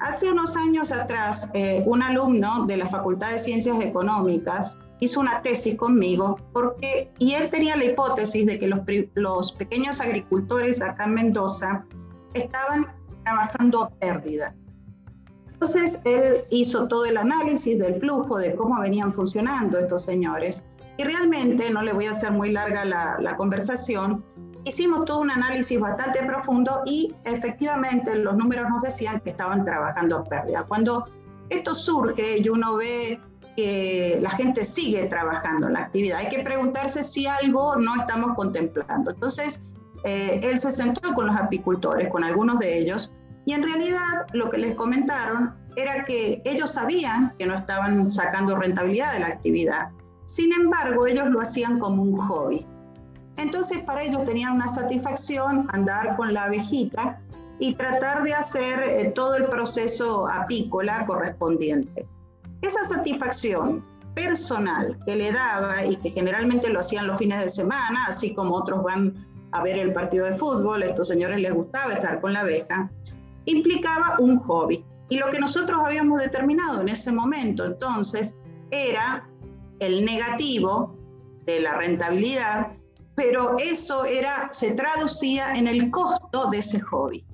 Hace 0.00 0.30
unos 0.30 0.56
años 0.56 0.92
atrás, 0.92 1.50
eh, 1.54 1.82
un 1.86 2.02
alumno 2.02 2.66
de 2.66 2.76
la 2.76 2.86
Facultad 2.86 3.32
de 3.32 3.38
Ciencias 3.38 3.80
Económicas 3.80 4.78
hizo 5.00 5.20
una 5.20 5.42
tesis 5.42 5.74
conmigo 5.76 6.38
porque, 6.52 7.10
y 7.18 7.32
él 7.32 7.50
tenía 7.50 7.76
la 7.76 7.84
hipótesis 7.84 8.46
de 8.46 8.58
que 8.58 8.66
los, 8.66 8.80
los 9.14 9.52
pequeños 9.52 10.00
agricultores 10.00 10.82
acá 10.82 11.04
en 11.04 11.14
Mendoza 11.14 11.84
estaban 12.34 12.86
trabajando 13.24 13.84
a 13.84 13.90
pérdida. 13.90 14.54
Entonces, 15.66 16.00
él 16.04 16.44
hizo 16.50 16.86
todo 16.86 17.06
el 17.06 17.16
análisis 17.16 17.76
del 17.76 17.98
flujo, 17.98 18.38
de 18.38 18.54
cómo 18.54 18.80
venían 18.80 19.12
funcionando 19.12 19.80
estos 19.80 20.04
señores. 20.04 20.64
Y 20.96 21.02
realmente, 21.02 21.70
no 21.70 21.82
le 21.82 21.92
voy 21.92 22.06
a 22.06 22.12
hacer 22.12 22.30
muy 22.30 22.52
larga 22.52 22.84
la, 22.84 23.16
la 23.20 23.36
conversación, 23.36 24.24
Hicimos 24.64 25.04
todo 25.04 25.20
un 25.20 25.30
análisis 25.30 25.78
bastante 25.78 26.24
profundo 26.24 26.82
y 26.86 27.14
efectivamente 27.24 28.16
los 28.16 28.36
números 28.36 28.68
nos 28.68 28.82
decían 28.82 29.20
que 29.20 29.30
estaban 29.30 29.64
trabajando 29.64 30.16
a 30.16 30.24
pérdida. 30.24 30.64
Cuando 30.64 31.04
esto 31.50 31.72
surge 31.72 32.38
y 32.38 32.48
uno 32.48 32.74
ve 32.74 33.20
que 33.54 34.18
la 34.20 34.30
gente 34.30 34.64
sigue 34.64 35.06
trabajando 35.06 35.68
en 35.68 35.74
la 35.74 35.82
actividad. 35.82 36.18
Hay 36.18 36.30
que 36.30 36.42
preguntarse 36.42 37.04
si 37.04 37.28
algo 37.28 37.76
no 37.76 37.94
estamos 37.94 38.34
contemplando. 38.34 39.12
Entonces, 39.12 39.62
eh, 40.02 40.40
él 40.42 40.58
se 40.58 40.72
sentó 40.72 41.14
con 41.14 41.28
los 41.28 41.36
apicultores, 41.36 42.08
con 42.08 42.24
algunos 42.24 42.58
de 42.58 42.76
ellos, 42.76 43.12
y 43.46 43.52
en 43.52 43.62
realidad 43.62 44.26
lo 44.32 44.50
que 44.50 44.58
les 44.58 44.74
comentaron 44.74 45.54
era 45.76 46.04
que 46.04 46.42
ellos 46.44 46.72
sabían 46.72 47.32
que 47.38 47.46
no 47.46 47.54
estaban 47.54 48.10
sacando 48.10 48.56
rentabilidad 48.56 49.12
de 49.12 49.20
la 49.20 49.28
actividad. 49.28 49.88
Sin 50.24 50.52
embargo, 50.52 51.06
ellos 51.06 51.28
lo 51.28 51.40
hacían 51.40 51.78
como 51.78 52.02
un 52.02 52.16
hobby. 52.16 52.66
Entonces, 53.36 53.78
para 53.84 54.02
ellos 54.02 54.24
tenían 54.24 54.56
una 54.56 54.68
satisfacción 54.68 55.68
andar 55.72 56.16
con 56.16 56.34
la 56.34 56.44
abejita 56.44 57.20
y 57.60 57.74
tratar 57.74 58.24
de 58.24 58.34
hacer 58.34 58.80
eh, 58.80 59.12
todo 59.14 59.36
el 59.36 59.46
proceso 59.46 60.28
apícola 60.28 61.06
correspondiente. 61.06 62.04
Esa 62.62 62.84
satisfacción 62.84 63.84
personal 64.14 64.98
que 65.06 65.14
le 65.14 65.30
daba 65.30 65.84
y 65.84 65.96
que 65.96 66.10
generalmente 66.10 66.68
lo 66.68 66.80
hacían 66.80 67.06
los 67.06 67.18
fines 67.18 67.40
de 67.40 67.50
semana, 67.50 68.06
así 68.08 68.34
como 68.34 68.56
otros 68.56 68.82
van 68.82 69.14
a 69.52 69.62
ver 69.62 69.78
el 69.78 69.92
partido 69.92 70.24
de 70.24 70.32
fútbol, 70.32 70.82
a 70.82 70.86
estos 70.86 71.06
señores 71.06 71.38
les 71.40 71.54
gustaba 71.54 71.92
estar 71.92 72.20
con 72.20 72.32
la 72.32 72.40
abeja, 72.40 72.90
implicaba 73.46 74.16
un 74.18 74.38
hobby. 74.40 74.84
Y 75.08 75.18
lo 75.18 75.30
que 75.30 75.38
nosotros 75.38 75.80
habíamos 75.84 76.20
determinado 76.20 76.80
en 76.80 76.88
ese 76.88 77.12
momento 77.12 77.64
entonces 77.64 78.36
era 78.70 79.28
el 79.78 80.04
negativo 80.04 80.96
de 81.44 81.60
la 81.60 81.74
rentabilidad, 81.76 82.72
pero 83.14 83.56
eso 83.58 84.04
era, 84.04 84.48
se 84.52 84.74
traducía 84.74 85.54
en 85.54 85.68
el 85.68 85.90
costo 85.90 86.50
de 86.50 86.58
ese 86.58 86.80
hobby. 86.80 87.24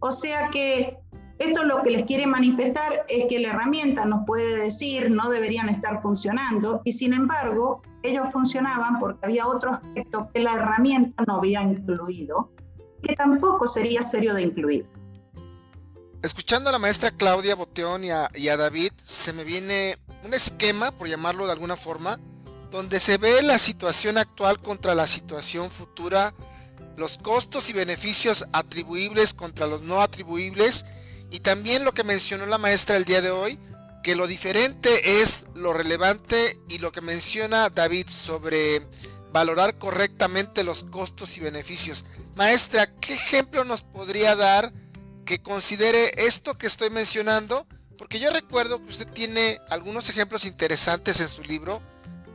O 0.00 0.12
sea 0.12 0.48
que 0.50 0.98
esto 1.38 1.64
lo 1.64 1.82
que 1.82 1.90
les 1.90 2.04
quiere 2.04 2.26
manifestar 2.26 3.06
es 3.08 3.24
que 3.26 3.38
la 3.38 3.48
herramienta 3.48 4.04
nos 4.04 4.26
puede 4.26 4.58
decir 4.58 5.10
no 5.10 5.30
deberían 5.30 5.70
estar 5.70 6.02
funcionando 6.02 6.82
y 6.84 6.92
sin 6.92 7.14
embargo 7.14 7.80
ellos 8.02 8.28
funcionaban 8.30 8.98
porque 8.98 9.24
había 9.24 9.46
otro 9.46 9.72
aspecto 9.72 10.28
que 10.34 10.40
la 10.40 10.54
herramienta 10.54 11.24
no 11.26 11.36
había 11.36 11.62
incluido, 11.62 12.50
que 13.02 13.14
tampoco 13.14 13.66
sería 13.66 14.02
serio 14.02 14.34
de 14.34 14.42
incluir. 14.42 14.86
Escuchando 16.22 16.68
a 16.68 16.72
la 16.72 16.78
maestra 16.78 17.10
Claudia 17.10 17.54
Boteón 17.54 18.04
y 18.04 18.10
a, 18.10 18.30
y 18.34 18.48
a 18.48 18.56
David, 18.58 18.92
se 19.04 19.32
me 19.32 19.44
viene 19.44 19.98
un 20.22 20.34
esquema, 20.34 20.90
por 20.90 21.08
llamarlo 21.08 21.46
de 21.46 21.52
alguna 21.52 21.76
forma, 21.76 22.20
donde 22.70 23.00
se 23.00 23.16
ve 23.16 23.42
la 23.42 23.58
situación 23.58 24.18
actual 24.18 24.60
contra 24.60 24.94
la 24.94 25.06
situación 25.06 25.70
futura 25.70 26.34
los 27.00 27.16
costos 27.16 27.70
y 27.70 27.72
beneficios 27.72 28.44
atribuibles 28.52 29.32
contra 29.32 29.66
los 29.66 29.80
no 29.80 30.02
atribuibles 30.02 30.84
y 31.30 31.40
también 31.40 31.84
lo 31.84 31.94
que 31.94 32.04
mencionó 32.04 32.44
la 32.44 32.58
maestra 32.58 32.96
el 32.96 33.06
día 33.06 33.22
de 33.22 33.30
hoy, 33.30 33.58
que 34.02 34.14
lo 34.14 34.26
diferente 34.26 35.22
es 35.22 35.46
lo 35.54 35.72
relevante 35.72 36.60
y 36.68 36.78
lo 36.78 36.92
que 36.92 37.00
menciona 37.00 37.70
David 37.70 38.08
sobre 38.08 38.86
valorar 39.32 39.78
correctamente 39.78 40.64
los 40.64 40.84
costos 40.84 41.38
y 41.38 41.40
beneficios. 41.40 42.04
Maestra, 42.34 42.94
¿qué 43.00 43.14
ejemplo 43.14 43.64
nos 43.64 43.82
podría 43.82 44.36
dar 44.36 44.70
que 45.30 45.40
considere 45.40 46.26
esto 46.26 46.58
que 46.58 46.66
estoy 46.66 46.90
mencionando? 46.90 47.64
Porque 47.96 48.18
yo 48.18 48.32
recuerdo 48.32 48.82
que 48.82 48.88
usted 48.88 49.06
tiene 49.06 49.60
algunos 49.70 50.08
ejemplos 50.08 50.44
interesantes 50.44 51.20
en 51.20 51.28
su 51.28 51.44
libro. 51.44 51.80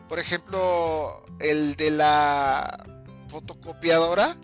Por 0.07 0.17
ejemplo, 0.17 1.25
el 1.39 1.75
de 1.75 1.91
la 1.91 2.85
fotocopiadora, 3.27 4.37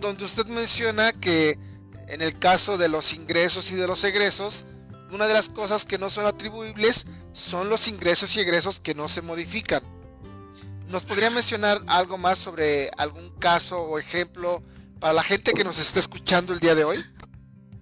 donde 0.00 0.24
usted 0.24 0.46
menciona 0.46 1.12
que 1.12 1.58
en 2.06 2.22
el 2.22 2.38
caso 2.38 2.78
de 2.78 2.88
los 2.88 3.12
ingresos 3.12 3.70
y 3.72 3.74
de 3.74 3.86
los 3.86 4.02
egresos, 4.04 4.64
una 5.12 5.26
de 5.26 5.34
las 5.34 5.50
cosas 5.50 5.84
que 5.84 5.98
no 5.98 6.08
son 6.08 6.24
atribuibles 6.24 7.08
son 7.34 7.68
los 7.68 7.88
ingresos 7.88 8.34
y 8.36 8.40
egresos 8.40 8.80
que 8.80 8.94
no 8.94 9.10
se 9.10 9.20
modifican. 9.20 9.82
¿Nos 10.88 11.04
podría 11.04 11.28
mencionar 11.28 11.82
algo 11.86 12.16
más 12.16 12.38
sobre 12.38 12.90
algún 12.96 13.28
caso 13.38 13.82
o 13.82 13.98
ejemplo 13.98 14.62
para 14.98 15.12
la 15.12 15.22
gente 15.22 15.52
que 15.52 15.62
nos 15.62 15.78
está 15.78 16.00
escuchando 16.00 16.54
el 16.54 16.60
día 16.60 16.74
de 16.74 16.84
hoy? 16.84 17.04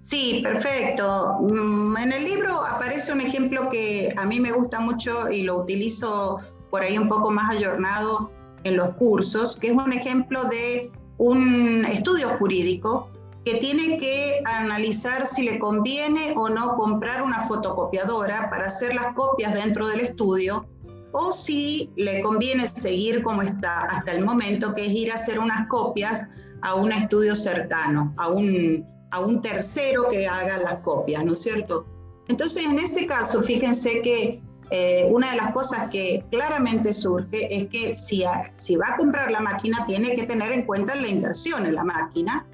Sí, 0.07 0.41
perfecto. 0.45 1.39
Mm, 1.41 1.97
en 1.97 2.13
el 2.13 2.25
libro 2.25 2.65
aparece 2.65 3.13
un 3.13 3.21
ejemplo 3.21 3.69
que 3.71 4.15
a 4.17 4.25
mí 4.25 4.39
me 4.39 4.53
gusta 4.53 4.79
mucho 4.79 5.29
y 5.29 5.43
lo 5.43 5.59
utilizo 5.59 6.39
por 6.71 6.83
ahí 6.83 6.97
un 6.97 7.09
poco 7.09 7.33
más 7.33 7.57
ayornado 7.57 8.31
en 8.63 8.77
los 8.77 8.95
cursos, 8.95 9.57
que 9.57 9.69
es 9.69 9.73
un 9.73 9.93
ejemplo 9.93 10.45
de 10.45 10.93
un 11.19 11.85
estudio 11.87 12.29
jurídico 12.39 13.11
que 13.45 13.57
tiene 13.57 13.99
que 13.99 14.43
analizar 14.45 15.27
si 15.27 15.43
le 15.43 15.59
conviene 15.59 16.35
o 16.37 16.49
no 16.51 16.77
comprar 16.77 17.21
una 17.21 17.45
fotocopiadora 17.49 18.49
para 18.49 18.69
hacer 18.69 18.95
las 18.95 19.13
copias 19.15 19.55
dentro 19.55 19.89
del 19.89 20.01
estudio 20.01 20.67
o 21.11 21.33
si 21.33 21.91
le 21.97 22.23
conviene 22.23 22.69
seguir 22.69 23.25
como 23.25 23.43
está 23.43 23.81
hasta 23.81 24.13
el 24.13 24.25
momento, 24.25 24.73
que 24.73 24.87
es 24.87 24.93
ir 24.93 25.11
a 25.11 25.17
hacer 25.17 25.41
unas 25.41 25.67
copias 25.67 26.29
a 26.63 26.75
un 26.77 26.93
estudio 26.93 27.35
cercano, 27.35 28.15
a 28.17 28.29
un, 28.29 28.85
a 29.11 29.21
un 29.21 29.41
tercero 29.41 30.09
que 30.09 30.27
haga 30.27 30.59
las 30.59 30.81
copias, 30.81 31.25
¿no 31.25 31.33
es 31.35 31.43
cierto? 31.43 31.87
Entonces, 32.29 32.65
en 32.65 32.79
ese 32.79 33.07
caso, 33.07 33.43
fíjense 33.43 34.03
que 34.03 34.43
eh, 34.71 35.07
una 35.11 35.31
de 35.31 35.37
las 35.37 35.53
cosas 35.53 35.89
que 35.91 36.25
claramente 36.31 36.93
surge 36.93 37.55
es 37.57 37.69
que 37.69 37.95
si, 37.95 38.25
si 38.57 38.77
va 38.77 38.89
a 38.95 38.97
comprar 38.97 39.31
la 39.31 39.41
máquina 39.41 39.85
tiene 39.87 40.17
que 40.17 40.25
tener 40.25 40.51
en 40.53 40.65
cuenta 40.65 40.95
la 40.97 41.07
inversión 41.07 41.67
en 41.67 41.77
la 41.77 41.85
máquina 41.85 42.47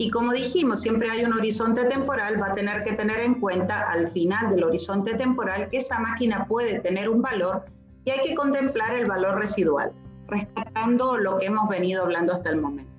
y 0.00 0.10
como 0.10 0.32
dijimos, 0.32 0.80
siempre 0.80 1.10
hay 1.10 1.24
un 1.26 1.34
horizonte 1.34 1.84
temporal, 1.84 2.40
va 2.42 2.46
a 2.46 2.54
tener 2.54 2.84
que 2.84 2.94
tener 2.94 3.20
en 3.20 3.34
cuenta 3.34 3.82
al 3.82 4.08
final 4.08 4.50
del 4.50 4.64
horizonte 4.64 5.14
temporal 5.14 5.68
que 5.68 5.76
esa 5.76 5.98
máquina 5.98 6.46
puede 6.48 6.80
tener 6.80 7.10
un 7.10 7.20
valor 7.20 7.66
y 8.04 8.10
hay 8.10 8.20
que 8.24 8.34
contemplar 8.34 8.94
el 8.94 9.06
valor 9.06 9.38
residual, 9.38 9.92
rescatando 10.26 11.18
lo 11.18 11.38
que 11.38 11.46
hemos 11.46 11.68
venido 11.68 12.02
hablando 12.02 12.32
hasta 12.32 12.48
el 12.48 12.62
momento. 12.62 12.89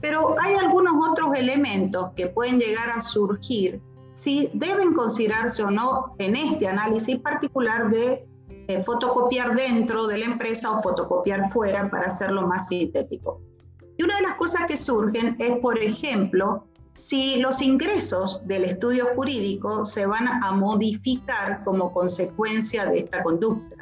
Pero 0.00 0.34
hay 0.40 0.54
algunos 0.54 1.08
otros 1.08 1.36
elementos 1.36 2.10
que 2.16 2.28
pueden 2.28 2.58
llegar 2.58 2.90
a 2.90 3.00
surgir 3.00 3.80
si 4.14 4.50
deben 4.52 4.92
considerarse 4.94 5.62
o 5.62 5.70
no 5.70 6.14
en 6.18 6.36
este 6.36 6.68
análisis 6.68 7.18
particular 7.18 7.90
de 7.90 8.26
eh, 8.68 8.82
fotocopiar 8.82 9.54
dentro 9.54 10.06
de 10.06 10.18
la 10.18 10.26
empresa 10.26 10.70
o 10.70 10.82
fotocopiar 10.82 11.50
fuera 11.52 11.90
para 11.90 12.08
hacerlo 12.08 12.46
más 12.46 12.68
sintético. 12.68 13.40
Y 13.96 14.02
una 14.02 14.16
de 14.16 14.22
las 14.22 14.34
cosas 14.34 14.66
que 14.66 14.76
surgen 14.76 15.36
es, 15.38 15.58
por 15.58 15.78
ejemplo, 15.78 16.64
si 16.92 17.36
los 17.36 17.62
ingresos 17.62 18.46
del 18.46 18.64
estudio 18.64 19.08
jurídico 19.14 19.84
se 19.84 20.06
van 20.06 20.28
a 20.28 20.52
modificar 20.52 21.64
como 21.64 21.92
consecuencia 21.92 22.84
de 22.86 23.00
esta 23.00 23.22
conducta. 23.22 23.79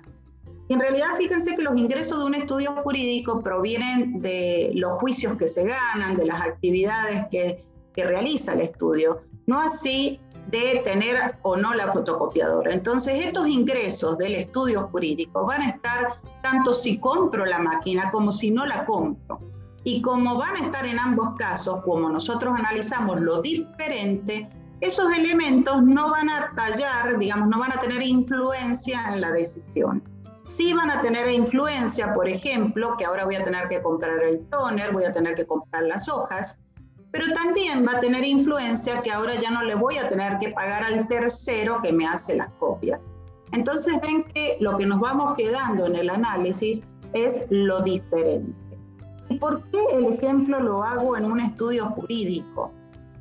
En 0.68 0.80
realidad, 0.80 1.08
fíjense 1.16 1.56
que 1.56 1.62
los 1.62 1.76
ingresos 1.76 2.18
de 2.18 2.24
un 2.24 2.34
estudio 2.34 2.74
jurídico 2.82 3.40
provienen 3.42 4.20
de 4.20 4.70
los 4.74 5.00
juicios 5.00 5.36
que 5.38 5.48
se 5.48 5.64
ganan, 5.64 6.16
de 6.16 6.26
las 6.26 6.42
actividades 6.42 7.26
que, 7.30 7.64
que 7.94 8.04
realiza 8.04 8.52
el 8.52 8.60
estudio, 8.60 9.22
no 9.46 9.60
así 9.60 10.20
de 10.50 10.80
tener 10.84 11.36
o 11.42 11.56
no 11.56 11.74
la 11.74 11.92
fotocopiadora. 11.92 12.72
Entonces, 12.72 13.24
estos 13.26 13.48
ingresos 13.48 14.16
del 14.18 14.34
estudio 14.34 14.88
jurídico 14.88 15.46
van 15.46 15.62
a 15.62 15.70
estar 15.70 16.14
tanto 16.42 16.72
si 16.74 16.98
compro 16.98 17.44
la 17.44 17.58
máquina 17.58 18.10
como 18.10 18.32
si 18.32 18.50
no 18.50 18.64
la 18.66 18.84
compro. 18.86 19.40
Y 19.84 20.02
como 20.02 20.36
van 20.36 20.56
a 20.56 20.60
estar 20.66 20.86
en 20.86 20.98
ambos 20.98 21.30
casos, 21.38 21.82
como 21.82 22.08
nosotros 22.08 22.54
analizamos 22.58 23.20
lo 23.20 23.40
diferente, 23.40 24.48
esos 24.80 25.12
elementos 25.16 25.82
no 25.82 26.10
van 26.10 26.30
a 26.30 26.52
tallar, 26.54 27.18
digamos, 27.18 27.48
no 27.48 27.58
van 27.58 27.72
a 27.72 27.80
tener 27.80 28.02
influencia 28.02 29.08
en 29.12 29.20
la 29.20 29.32
decisión. 29.32 30.02
Sí 30.48 30.72
van 30.72 30.90
a 30.90 31.02
tener 31.02 31.30
influencia, 31.30 32.14
por 32.14 32.26
ejemplo, 32.26 32.96
que 32.96 33.04
ahora 33.04 33.26
voy 33.26 33.36
a 33.36 33.44
tener 33.44 33.68
que 33.68 33.82
comprar 33.82 34.22
el 34.22 34.40
toner, 34.48 34.92
voy 34.92 35.04
a 35.04 35.12
tener 35.12 35.34
que 35.34 35.46
comprar 35.46 35.82
las 35.82 36.08
hojas, 36.08 36.58
pero 37.10 37.30
también 37.34 37.84
va 37.86 37.98
a 37.98 38.00
tener 38.00 38.24
influencia 38.24 39.02
que 39.02 39.12
ahora 39.12 39.34
ya 39.34 39.50
no 39.50 39.62
le 39.62 39.74
voy 39.74 39.98
a 39.98 40.08
tener 40.08 40.38
que 40.38 40.48
pagar 40.48 40.84
al 40.84 41.06
tercero 41.06 41.82
que 41.82 41.92
me 41.92 42.06
hace 42.06 42.36
las 42.36 42.50
copias. 42.54 43.10
Entonces 43.52 44.00
ven 44.00 44.24
que 44.32 44.56
lo 44.58 44.78
que 44.78 44.86
nos 44.86 45.00
vamos 45.00 45.36
quedando 45.36 45.84
en 45.84 45.96
el 45.96 46.08
análisis 46.08 46.82
es 47.12 47.46
lo 47.50 47.82
diferente. 47.82 48.78
¿Y 49.28 49.36
por 49.36 49.62
qué 49.68 49.84
el 49.92 50.14
ejemplo 50.14 50.60
lo 50.60 50.82
hago 50.82 51.14
en 51.18 51.26
un 51.26 51.40
estudio 51.40 51.90
jurídico? 51.90 52.72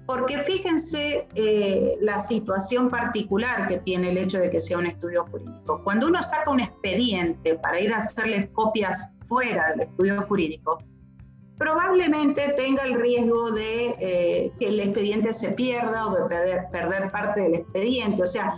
Porque 0.07 0.37
fíjense 0.39 1.27
eh, 1.35 1.97
la 1.99 2.21
situación 2.21 2.89
particular 2.89 3.67
que 3.67 3.79
tiene 3.79 4.09
el 4.11 4.17
hecho 4.17 4.39
de 4.39 4.49
que 4.49 4.61
sea 4.61 4.77
un 4.77 4.85
estudio 4.85 5.25
jurídico. 5.25 5.81
Cuando 5.83 6.07
uno 6.07 6.23
saca 6.23 6.49
un 6.49 6.61
expediente 6.61 7.55
para 7.55 7.79
ir 7.81 7.93
a 7.93 7.97
hacerle 7.97 8.49
copias 8.53 9.11
fuera 9.27 9.71
del 9.71 9.81
estudio 9.81 10.25
jurídico, 10.25 10.79
probablemente 11.57 12.53
tenga 12.55 12.83
el 12.83 13.01
riesgo 13.01 13.51
de 13.51 13.95
eh, 13.99 14.51
que 14.57 14.67
el 14.69 14.79
expediente 14.79 15.33
se 15.33 15.51
pierda 15.51 16.07
o 16.07 16.15
de 16.15 16.23
perder, 16.29 16.67
perder 16.71 17.11
parte 17.11 17.41
del 17.41 17.55
expediente. 17.55 18.23
O 18.23 18.27
sea, 18.27 18.55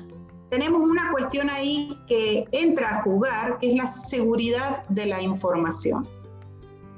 tenemos 0.52 0.88
una 0.88 1.12
cuestión 1.12 1.50
ahí 1.50 1.98
que 2.08 2.48
entra 2.52 3.00
a 3.00 3.02
jugar, 3.02 3.58
que 3.58 3.72
es 3.72 3.76
la 3.76 3.88
seguridad 3.88 4.88
de 4.90 5.08
la 5.08 5.20
información. 5.20 6.08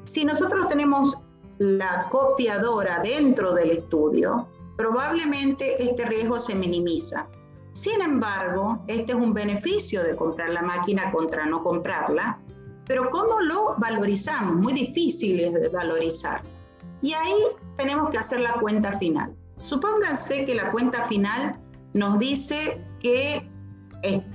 Si 0.03 0.25
nosotros 0.25 0.67
tenemos 0.67 1.17
la 1.61 2.07
copiadora 2.09 3.01
dentro 3.03 3.53
del 3.53 3.69
estudio, 3.69 4.47
probablemente 4.77 5.83
este 5.83 6.05
riesgo 6.05 6.39
se 6.39 6.55
minimiza. 6.55 7.27
Sin 7.73 8.01
embargo, 8.01 8.83
este 8.87 9.11
es 9.11 9.17
un 9.19 9.31
beneficio 9.31 10.01
de 10.01 10.15
comprar 10.15 10.49
la 10.49 10.63
máquina 10.63 11.11
contra 11.11 11.45
no 11.45 11.61
comprarla, 11.61 12.39
pero 12.87 13.11
¿cómo 13.11 13.41
lo 13.41 13.75
valorizamos? 13.77 14.55
Muy 14.55 14.73
difícil 14.73 15.53
de 15.53 15.69
valorizar. 15.69 16.41
Y 17.03 17.13
ahí 17.13 17.35
tenemos 17.77 18.09
que 18.09 18.17
hacer 18.17 18.39
la 18.39 18.53
cuenta 18.53 18.93
final. 18.93 19.31
Supónganse 19.59 20.47
que 20.47 20.55
la 20.55 20.71
cuenta 20.71 21.05
final 21.05 21.59
nos 21.93 22.17
dice 22.17 22.83
que 23.01 23.47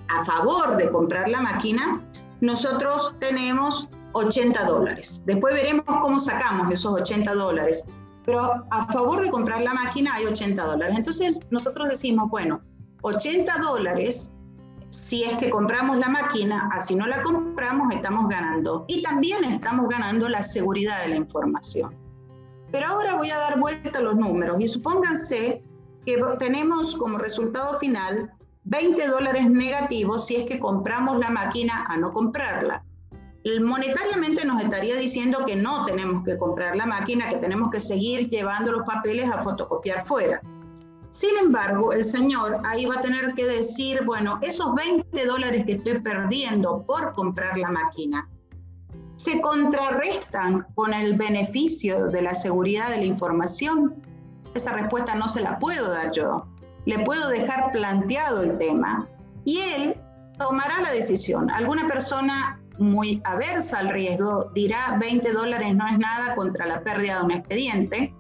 a 0.06 0.25
favor 0.25 0.76
de 0.76 0.88
comprar 0.92 1.28
la 1.28 1.40
máquina, 1.40 2.00
nosotros 2.40 3.16
tenemos 3.18 3.88
80 4.16 4.64
dólares. 4.64 5.23
Después 5.26 5.54
veremos 5.54 5.85
cómo 6.00 6.18
sacamos 6.18 6.73
esos 6.73 6.92
80 6.92 7.35
dólares. 7.35 7.85
Pero 8.25 8.64
a 8.70 8.92
favor 8.92 9.23
de 9.23 9.30
comprar 9.30 9.62
la 9.62 9.75
máquina 9.75 10.14
hay 10.14 10.26
80 10.26 10.64
dólares. 10.64 10.96
Entonces 10.99 11.38
nosotros 11.50 11.88
decimos, 11.88 12.28
bueno, 12.28 12.61
80 13.02 13.58
dólares 13.58 14.37
si 14.90 15.25
es 15.25 15.37
que 15.38 15.50
compramos 15.50 15.99
la 15.99 16.08
máquina, 16.08 16.70
así 16.73 16.94
no 16.94 17.06
la 17.06 17.23
compramos, 17.23 17.92
estamos 17.92 18.28
ganando. 18.28 18.85
Y 18.88 19.02
también 19.02 19.44
estamos 19.44 19.88
ganando 19.88 20.28
la 20.28 20.42
seguridad 20.42 21.02
de 21.02 21.08
la 21.08 21.16
información. 21.16 21.94
Pero 22.73 22.87
ahora 22.87 23.16
voy 23.16 23.30
a 23.30 23.37
dar 23.37 23.58
vuelta 23.58 23.99
a 23.99 24.02
los 24.02 24.16
números 24.16 24.56
y 24.61 24.68
supónganse 24.68 25.62
que 26.04 26.23
tenemos 26.38 26.96
como 26.96 27.18
resultado 27.18 27.78
final 27.78 28.32
20 28.64 29.06
dólares 29.06 29.50
negativos 29.50 30.26
si 30.26 30.37
es 30.37 30.44
que 30.44 30.58
compramos 30.58 31.18
la 31.18 31.30
máquina 31.30 31.85
a 31.88 31.96
no 31.96 32.12
comprarla. 32.12 32.85
Monetariamente 33.61 34.45
nos 34.45 34.61
estaría 34.61 34.97
diciendo 34.97 35.45
que 35.47 35.55
no 35.55 35.87
tenemos 35.87 36.25
que 36.25 36.37
comprar 36.37 36.76
la 36.76 36.85
máquina, 36.85 37.29
que 37.29 37.37
tenemos 37.37 37.71
que 37.71 37.79
seguir 37.79 38.29
llevando 38.29 38.73
los 38.73 38.83
papeles 38.83 39.31
a 39.31 39.41
fotocopiar 39.41 40.05
fuera. 40.05 40.41
Sin 41.11 41.37
embargo, 41.38 41.93
el 41.93 42.05
señor 42.05 42.61
ahí 42.65 42.87
va 42.87 42.97
a 42.97 43.00
tener 43.00 43.35
que 43.35 43.47
decir, 43.47 44.05
bueno, 44.05 44.38
esos 44.43 44.75
20 44.75 45.26
dólares 45.26 45.65
que 45.65 45.75
estoy 45.75 46.00
perdiendo 46.00 46.85
por 46.87 47.15
comprar 47.15 47.57
la 47.57 47.71
máquina, 47.71 48.29
se 49.15 49.41
contrarrestan 49.41 50.67
con 50.75 50.93
el 50.93 51.17
beneficio 51.17 52.09
de 52.09 52.23
la 52.23 52.35
seguridad 52.35 52.91
de 52.91 52.99
la 52.99 53.05
información. 53.05 53.95
Esa 54.55 54.73
respuesta 54.73 55.15
no 55.15 55.29
se 55.29 55.41
la 55.41 55.59
puedo 55.59 55.88
dar 55.88 56.11
yo. 56.11 56.47
Le 56.85 56.99
puedo 56.99 57.29
dejar 57.29 57.73
planteado 57.73 58.43
el 58.43 58.59
tema 58.59 59.09
y 59.45 59.61
él 59.61 59.97
tomará 60.37 60.83
la 60.83 60.91
decisión. 60.91 61.50
Alguna 61.50 61.88
persona 61.88 62.61
muy 62.78 63.21
aversa 63.25 63.78
al 63.78 63.90
riesgo 63.90 64.50
dirá 64.54 64.97
20 65.00 65.33
dólares 65.33 65.75
no 65.75 65.87
es 65.87 65.99
nada 65.99 66.35
contra 66.35 66.66
la 66.66 66.83
pérdida 66.83 67.18
de 67.18 67.25
un 67.25 67.30
expediente 67.33 68.14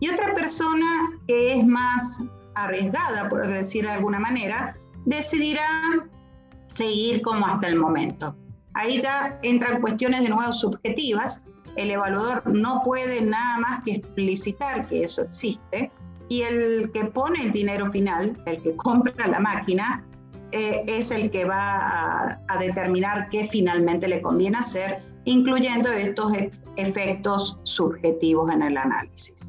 y 0.00 0.08
otra 0.08 0.34
persona 0.34 1.20
que 1.28 1.54
es 1.58 1.64
más 1.64 2.24
arriesgada, 2.54 3.28
por 3.28 3.46
decir 3.46 3.84
de 3.84 3.90
alguna 3.90 4.18
manera, 4.18 4.76
decidirá 5.04 5.68
seguir 6.66 7.22
como 7.22 7.46
hasta 7.46 7.68
el 7.68 7.76
momento. 7.76 8.34
Ahí 8.74 9.00
ya 9.00 9.38
entran 9.42 9.80
cuestiones 9.80 10.22
de 10.22 10.30
nuevo 10.30 10.52
subjetivas. 10.52 11.44
El 11.76 11.90
evaluador 11.90 12.46
no 12.52 12.82
puede 12.84 13.22
nada 13.22 13.58
más 13.58 13.82
que 13.84 13.92
explicitar 13.92 14.88
que 14.88 15.04
eso 15.04 15.22
existe 15.22 15.92
y 16.28 16.42
el 16.42 16.90
que 16.92 17.04
pone 17.04 17.40
el 17.42 17.52
dinero 17.52 17.90
final, 17.92 18.36
el 18.46 18.62
que 18.62 18.74
compra 18.74 19.26
la 19.26 19.38
máquina, 19.38 20.04
eh, 20.52 20.84
es 20.86 21.10
el 21.10 21.30
que 21.30 21.44
va 21.44 22.40
a, 22.48 22.58
determinar 22.58 23.28
qué 23.30 23.48
finalmente 23.48 24.06
le 24.06 24.20
conviene 24.20 24.58
hacer, 24.58 24.98
incluyendo 25.24 25.90
estos 25.90 26.32
efectos 26.76 27.58
subjetivos 27.62 28.52
en 28.52 28.62
el 28.62 28.76
análisis. 28.76 29.48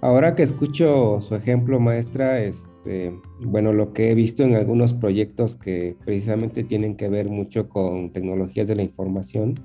Ahora 0.00 0.34
que 0.34 0.42
escucho 0.42 1.20
su 1.20 1.34
ejemplo, 1.34 1.78
maestra, 1.78 2.40
este, 2.40 3.14
bueno, 3.40 3.72
lo 3.72 3.92
que 3.92 4.10
he 4.10 4.14
visto 4.14 4.42
en 4.42 4.54
algunos 4.54 4.94
proyectos 4.94 5.56
que 5.56 5.94
precisamente 6.04 6.64
tienen 6.64 6.96
que 6.96 7.08
ver 7.08 7.28
mucho 7.28 7.68
con 7.68 8.10
tecnologías 8.10 8.68
de 8.68 8.76
la 8.76 8.82
información 8.82 9.60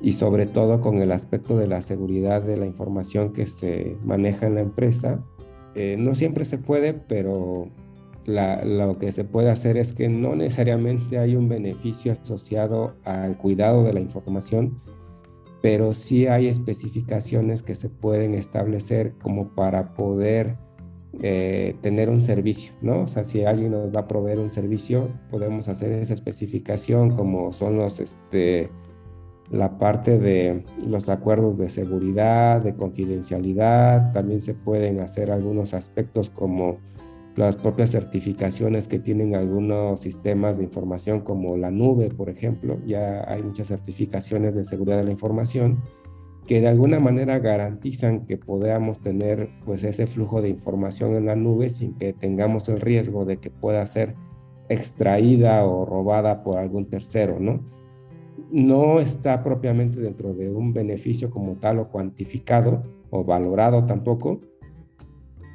y 0.00 0.14
sobre 0.14 0.46
todo 0.46 0.80
con 0.80 0.98
el 0.98 1.12
aspecto 1.12 1.58
de 1.58 1.66
la 1.66 1.82
seguridad 1.82 2.42
de 2.42 2.56
la 2.56 2.66
información 2.66 3.32
que 3.32 3.46
se 3.46 3.96
maneja 4.02 4.46
en 4.46 4.54
la 4.54 4.62
empresa, 4.62 5.22
eh, 5.74 5.96
no 5.98 6.14
siempre 6.14 6.44
se 6.44 6.58
puede, 6.58 6.94
pero 6.94 7.68
lo 8.26 8.98
que 8.98 9.12
se 9.12 9.24
puede 9.24 9.50
hacer 9.50 9.76
es 9.76 9.92
que 9.92 10.08
no 10.08 10.36
necesariamente 10.36 11.18
hay 11.18 11.36
un 11.36 11.48
beneficio 11.48 12.12
asociado 12.12 12.94
al 13.04 13.36
cuidado 13.36 13.84
de 13.84 13.92
la 13.92 14.00
información, 14.00 14.80
pero 15.60 15.92
sí 15.92 16.26
hay 16.26 16.48
especificaciones 16.48 17.62
que 17.62 17.74
se 17.74 17.88
pueden 17.88 18.34
establecer 18.34 19.14
como 19.22 19.48
para 19.54 19.94
poder 19.94 20.56
eh, 21.20 21.76
tener 21.82 22.08
un 22.08 22.20
servicio, 22.20 22.72
¿no? 22.80 23.02
O 23.02 23.06
sea, 23.06 23.22
si 23.24 23.44
alguien 23.44 23.72
nos 23.72 23.94
va 23.94 24.00
a 24.00 24.08
proveer 24.08 24.38
un 24.38 24.50
servicio, 24.50 25.08
podemos 25.30 25.68
hacer 25.68 25.92
esa 25.92 26.14
especificación 26.14 27.14
como 27.14 27.52
son 27.52 27.76
los, 27.76 28.00
este, 28.00 28.70
la 29.50 29.78
parte 29.78 30.18
de 30.18 30.64
los 30.86 31.10
acuerdos 31.10 31.58
de 31.58 31.68
seguridad, 31.68 32.62
de 32.62 32.74
confidencialidad, 32.74 34.12
también 34.14 34.40
se 34.40 34.54
pueden 34.54 35.00
hacer 35.00 35.30
algunos 35.30 35.74
aspectos 35.74 36.30
como 36.30 36.78
las 37.36 37.56
propias 37.56 37.90
certificaciones 37.90 38.86
que 38.86 38.98
tienen 38.98 39.34
algunos 39.34 40.00
sistemas 40.00 40.58
de 40.58 40.64
información 40.64 41.20
como 41.20 41.56
la 41.56 41.70
nube, 41.70 42.10
por 42.10 42.28
ejemplo, 42.28 42.78
ya 42.86 43.24
hay 43.30 43.42
muchas 43.42 43.68
certificaciones 43.68 44.54
de 44.54 44.64
seguridad 44.64 44.98
de 44.98 45.04
la 45.04 45.10
información 45.12 45.82
que 46.46 46.60
de 46.60 46.68
alguna 46.68 46.98
manera 46.98 47.38
garantizan 47.38 48.26
que 48.26 48.36
podamos 48.36 49.00
tener 49.00 49.48
pues 49.64 49.84
ese 49.84 50.06
flujo 50.06 50.42
de 50.42 50.48
información 50.48 51.14
en 51.14 51.26
la 51.26 51.36
nube 51.36 51.70
sin 51.70 51.94
que 51.94 52.12
tengamos 52.12 52.68
el 52.68 52.80
riesgo 52.80 53.24
de 53.24 53.38
que 53.38 53.50
pueda 53.50 53.86
ser 53.86 54.14
extraída 54.68 55.64
o 55.64 55.86
robada 55.86 56.42
por 56.42 56.58
algún 56.58 56.86
tercero, 56.86 57.38
¿no? 57.38 57.60
No 58.50 59.00
está 59.00 59.42
propiamente 59.42 60.00
dentro 60.00 60.34
de 60.34 60.50
un 60.50 60.72
beneficio 60.72 61.30
como 61.30 61.54
tal 61.56 61.78
o 61.78 61.88
cuantificado 61.88 62.82
o 63.10 63.24
valorado 63.24 63.84
tampoco, 63.84 64.40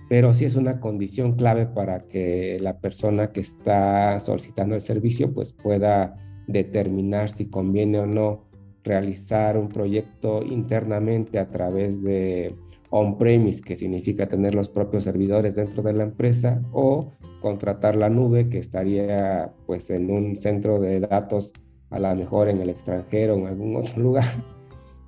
pero 0.09 0.33
sí 0.33 0.45
es 0.45 0.55
una 0.55 0.79
condición 0.79 1.33
clave 1.33 1.65
para 1.65 2.07
que 2.07 2.57
la 2.61 2.79
persona 2.79 3.31
que 3.31 3.41
está 3.41 4.19
solicitando 4.19 4.75
el 4.75 4.81
servicio 4.81 5.33
pues 5.33 5.51
pueda 5.51 6.15
determinar 6.47 7.29
si 7.29 7.47
conviene 7.47 7.99
o 7.99 8.05
no 8.05 8.47
realizar 8.83 9.57
un 9.57 9.67
proyecto 9.67 10.41
internamente 10.43 11.39
a 11.39 11.49
través 11.49 12.01
de 12.01 12.55
on-premise, 12.89 13.61
que 13.61 13.75
significa 13.75 14.27
tener 14.27 14.55
los 14.55 14.69
propios 14.69 15.03
servidores 15.03 15.55
dentro 15.55 15.83
de 15.83 15.93
la 15.93 16.03
empresa, 16.03 16.61
o 16.71 17.11
contratar 17.41 17.95
la 17.95 18.09
nube, 18.09 18.49
que 18.49 18.59
estaría 18.59 19.51
pues 19.65 19.89
en 19.89 20.09
un 20.09 20.35
centro 20.35 20.79
de 20.79 21.01
datos 21.01 21.53
a 21.89 21.99
lo 21.99 22.15
mejor 22.15 22.49
en 22.49 22.59
el 22.61 22.69
extranjero 22.69 23.35
o 23.35 23.39
en 23.39 23.47
algún 23.47 23.75
otro 23.75 23.97
lugar. 24.01 24.31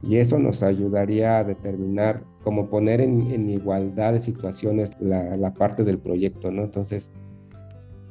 Y 0.01 0.17
eso 0.17 0.38
nos 0.39 0.63
ayudaría 0.63 1.39
a 1.39 1.43
determinar 1.43 2.23
cómo 2.43 2.69
poner 2.69 3.02
en, 3.02 3.49
igualdad 3.49 4.13
de 4.13 4.19
situaciones 4.19 4.91
la, 4.99 5.54
parte 5.54 5.84
del 5.84 5.99
proyecto, 5.99 6.52
¿no? 6.52 6.63
Entonces, 6.63 7.12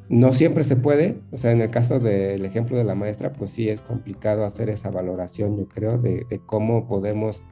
no 0.09 0.33
siempre 0.33 0.64
se 0.64 0.77
puede, 0.77 1.21
o 1.33 1.37
sea, 1.37 1.53
en 1.53 1.61
el 1.61 1.71
caso 1.71 1.99
del 1.99 2.45
ejemplo 2.45 2.79
de 2.79 2.85
la 2.85 2.95
maestra, 2.95 3.33
pues 3.33 3.51
sí 3.51 3.69
es 3.69 3.83
complicado 3.83 4.45
hacer 4.45 4.71
esa 4.71 4.91
valoración, 4.91 5.57
yo 5.57 5.69
creo, 5.69 5.99
de, 5.99 6.25
cómo 6.47 6.87
podemos 6.88 7.45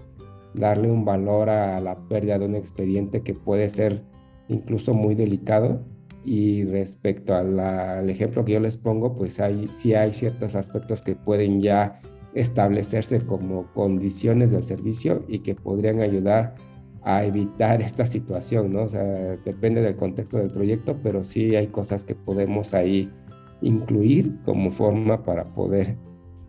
darle 0.54 0.90
un 0.90 1.04
valor 1.04 1.50
a 1.50 1.80
la 1.80 1.96
pérdida 2.08 2.38
de 2.38 2.46
un 2.46 2.54
expediente 2.54 3.20
que 3.20 3.34
puede 3.34 3.68
ser 3.68 4.02
incluso 4.48 4.94
muy 4.94 5.14
delicado. 5.14 5.82
Y 6.24 6.64
respecto 6.64 7.36
al 7.36 8.10
ejemplo 8.10 8.44
que 8.44 8.54
yo 8.54 8.60
les 8.60 8.76
pongo, 8.76 9.14
pues 9.16 9.38
hay, 9.38 9.68
sí 9.68 9.94
hay 9.94 10.12
ciertos 10.12 10.56
aspectos 10.56 11.00
que 11.00 11.14
pueden 11.14 11.60
ya 11.60 12.00
establecerse 12.36 13.20
como 13.20 13.66
condiciones 13.72 14.50
del 14.50 14.62
servicio 14.62 15.24
y 15.26 15.38
que 15.38 15.54
podrían 15.54 16.00
ayudar 16.00 16.54
a 17.06 17.24
evitar 17.24 17.80
esta 17.80 18.04
situación, 18.04 18.72
¿no? 18.72 18.82
O 18.82 18.88
sea, 18.88 19.02
depende 19.44 19.80
del 19.80 19.94
contexto 19.94 20.38
del 20.38 20.50
proyecto, 20.50 20.98
pero 21.04 21.22
sí 21.22 21.54
hay 21.54 21.68
cosas 21.68 22.02
que 22.02 22.16
podemos 22.16 22.74
ahí 22.74 23.08
incluir 23.62 24.36
como 24.44 24.72
forma 24.72 25.22
para 25.22 25.44
poder 25.54 25.96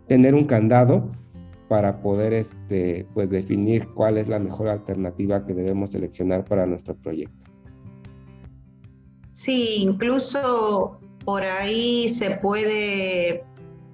tener 0.08 0.34
un 0.34 0.46
candado 0.46 1.10
para 1.68 2.00
poder 2.00 2.32
este, 2.32 3.06
pues 3.14 3.30
definir 3.30 3.86
cuál 3.90 4.18
es 4.18 4.26
la 4.26 4.40
mejor 4.40 4.68
alternativa 4.68 5.46
que 5.46 5.54
debemos 5.54 5.90
seleccionar 5.92 6.44
para 6.44 6.66
nuestro 6.66 6.96
proyecto. 6.96 7.36
Sí, 9.30 9.82
incluso 9.82 10.98
por 11.24 11.44
ahí 11.44 12.08
se 12.08 12.36
puede 12.38 13.44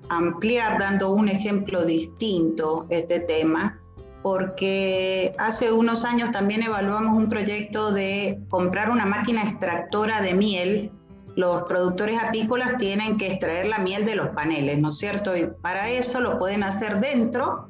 ampliar 0.08 0.78
dando 0.78 1.12
un 1.12 1.28
ejemplo 1.28 1.84
distinto 1.84 2.86
este 2.88 3.20
tema, 3.20 3.78
porque 4.24 5.34
hace 5.36 5.70
unos 5.70 6.02
años 6.02 6.32
también 6.32 6.62
evaluamos 6.62 7.14
un 7.14 7.28
proyecto 7.28 7.92
de 7.92 8.40
comprar 8.48 8.88
una 8.88 9.04
máquina 9.04 9.42
extractora 9.42 10.22
de 10.22 10.32
miel. 10.32 10.90
Los 11.36 11.64
productores 11.64 12.18
apícolas 12.22 12.78
tienen 12.78 13.18
que 13.18 13.32
extraer 13.32 13.66
la 13.66 13.76
miel 13.76 14.06
de 14.06 14.14
los 14.14 14.30
paneles, 14.30 14.78
¿no 14.78 14.88
es 14.88 14.96
cierto? 14.96 15.36
Y 15.36 15.48
para 15.60 15.90
eso 15.90 16.22
lo 16.22 16.38
pueden 16.38 16.62
hacer 16.62 17.00
dentro 17.00 17.68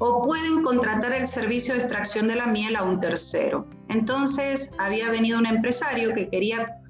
o 0.00 0.22
pueden 0.22 0.64
contratar 0.64 1.12
el 1.12 1.28
servicio 1.28 1.74
de 1.74 1.82
extracción 1.82 2.26
de 2.26 2.34
la 2.34 2.48
miel 2.48 2.74
a 2.74 2.82
un 2.82 2.98
tercero. 2.98 3.64
Entonces 3.88 4.72
había 4.78 5.08
venido 5.08 5.38
un 5.38 5.46
empresario 5.46 6.12
que 6.14 6.28
quería 6.28 6.80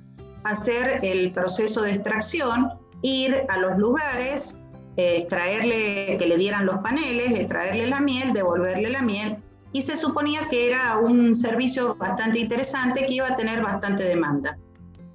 hacer 0.44 1.00
el 1.02 1.32
proceso 1.32 1.82
de 1.82 1.92
extracción, 1.92 2.70
ir 3.02 3.42
a 3.50 3.58
los 3.58 3.76
lugares, 3.76 4.56
eh, 4.96 5.26
traerle, 5.28 6.16
que 6.18 6.26
le 6.26 6.36
dieran 6.36 6.66
los 6.66 6.78
paneles, 6.78 7.32
extraerle 7.32 7.86
la 7.86 8.00
miel, 8.00 8.32
devolverle 8.32 8.90
la 8.90 9.02
miel, 9.02 9.38
y 9.72 9.82
se 9.82 9.96
suponía 9.96 10.40
que 10.50 10.68
era 10.68 10.98
un 10.98 11.34
servicio 11.34 11.94
bastante 11.94 12.40
interesante 12.40 13.06
que 13.06 13.14
iba 13.14 13.26
a 13.26 13.36
tener 13.36 13.62
bastante 13.62 14.04
demanda. 14.04 14.58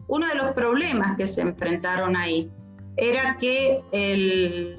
Uno 0.08 0.28
de 0.28 0.36
los 0.36 0.52
problemas 0.54 1.16
que 1.18 1.28
se 1.28 1.42
enfrentaron 1.42 2.16
ahí 2.16 2.50
era 2.96 3.38
que 3.38 3.84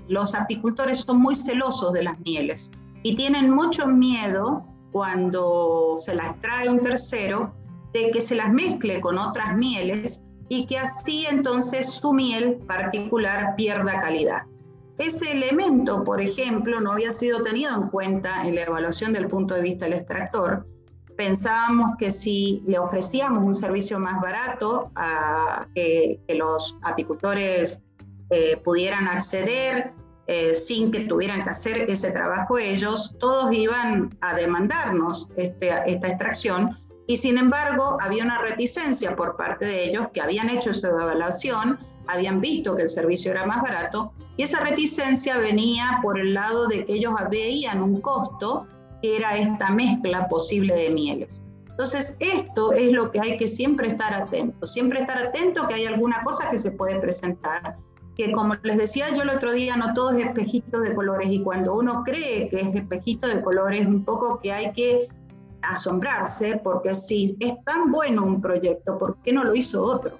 los 0.09 0.35
apicultores 0.35 1.01
son 1.01 1.21
muy 1.21 1.37
celosos 1.37 1.93
de 1.93 2.03
las 2.03 2.19
mieles 2.21 2.73
y 3.05 3.15
tienen 3.15 3.51
mucho 3.51 3.87
miedo 3.87 4.65
cuando 4.91 5.97
se 5.99 6.15
las 6.15 6.41
trae 6.41 6.69
un 6.69 6.81
tercero 6.81 7.55
de 7.93 8.11
que 8.11 8.21
se 8.21 8.35
las 8.35 8.53
mezcle 8.53 9.01
con 9.01 9.19
otras 9.19 9.57
mieles 9.57 10.25
y 10.49 10.67
que 10.67 10.79
así 10.79 11.27
entonces 11.31 11.89
su 11.89 12.13
miel 12.13 12.57
particular 12.67 13.55
pierda 13.55 14.01
calidad. 14.01 14.43
Ese 14.99 15.31
elemento, 15.33 16.03
por 16.03 16.21
ejemplo, 16.21 16.81
no 16.81 16.93
había 16.93 17.13
sido 17.13 17.43
tenido 17.43 17.75
en 17.75 17.89
cuenta 17.89 18.45
en 18.45 18.57
la 18.57 18.63
evaluación 18.63 19.13
del 19.13 19.29
punto 19.29 19.55
de 19.55 19.63
vista 19.63 19.85
del 19.85 19.95
extractor. 19.95 20.67
Pensábamos 21.17 21.97
que 21.99 22.11
si 22.11 22.63
le 22.67 22.79
ofrecíamos 22.79 23.45
un 23.45 23.55
servicio 23.55 23.99
más 24.01 24.21
barato 24.21 24.91
a 24.97 25.67
que, 25.75 26.21
los 26.29 26.77
apicultores 26.83 27.83
eh, 28.31 28.57
pudieran 28.59 29.07
acceder 29.07 29.93
eh, 30.27 30.55
sin 30.55 30.91
que 30.91 31.01
tuvieran 31.07 31.43
que 31.43 31.51
hacer 31.51 31.91
ese 31.91 32.11
trabajo 32.11 32.59
ellos, 32.59 33.17
todos 33.19 33.53
iban 33.55 34.17
a 34.21 34.35
demandarnos 34.35 35.31
este, 35.37 35.73
esta 35.87 36.09
extracción 36.09 36.77
y 37.07 37.17
sin 37.17 37.39
embargo 37.39 37.97
había 38.03 38.25
una 38.25 38.39
reticencia 38.43 39.17
por 39.17 39.37
parte 39.37 39.65
de 39.65 39.85
ellos 39.89 40.09
que 40.13 40.21
habían 40.21 40.51
hecho 40.51 40.75
su 40.75 40.87
evaluación, 40.87 41.79
habían 42.09 42.41
visto 42.41 42.75
que 42.75 42.83
el 42.83 42.91
servicio 42.91 43.31
era 43.31 43.47
más 43.47 43.63
barato 43.63 44.13
y 44.37 44.43
esa 44.43 44.61
reticencia 44.61 45.39
venía 45.39 46.01
por 46.03 46.19
el 46.19 46.35
lado 46.35 46.67
de 46.67 46.85
que 46.85 46.95
ellos 46.95 47.15
veían 47.31 47.83
un 47.83 48.01
costo 48.01 48.67
que 49.01 49.17
era 49.17 49.37
esta 49.37 49.71
mezcla 49.71 50.29
posible 50.29 50.75
de 50.75 50.91
mieles. 50.91 51.43
Entonces, 51.71 52.17
esto 52.19 52.73
es 52.73 52.91
lo 52.91 53.13
que 53.13 53.21
hay 53.21 53.37
que 53.37 53.47
siempre 53.47 53.89
estar 53.89 54.13
atento, 54.13 54.67
siempre 54.67 55.01
estar 55.01 55.19
atento 55.19 55.69
que 55.69 55.75
hay 55.75 55.87
alguna 55.87 56.25
cosa 56.25 56.51
que 56.51 56.59
se 56.59 56.73
puede 56.73 56.99
presentar 56.99 57.77
que 58.19 58.33
como 58.33 58.57
les 58.65 58.77
decía 58.77 59.07
yo 59.15 59.23
el 59.23 59.31
otro 59.31 59.53
día, 59.53 59.77
no 59.77 59.95
todo 59.95 60.11
es 60.11 60.27
espejito 60.27 60.81
de 60.81 60.93
colores 60.93 61.29
y 61.31 61.41
cuando 61.41 61.75
uno 61.75 62.03
cree 62.05 62.49
que 62.49 62.61
es 62.61 62.75
espejito 62.75 63.29
de 63.29 63.41
colores, 63.41 63.87
un 63.87 64.05
poco 64.05 64.41
que 64.41 64.53
hay 64.53 64.73
que 64.73 65.09
asombrarse 65.63 66.61
porque 66.65 66.97
si 66.97 67.37
es 67.39 67.53
tan 67.65 67.93
bueno 67.93 68.25
un 68.25 68.41
proyecto, 68.41 68.99
¿por 68.99 69.17
qué 69.23 69.33
no 69.33 69.45
lo 69.45 69.55
hizo 69.55 69.85
otro? 69.85 70.19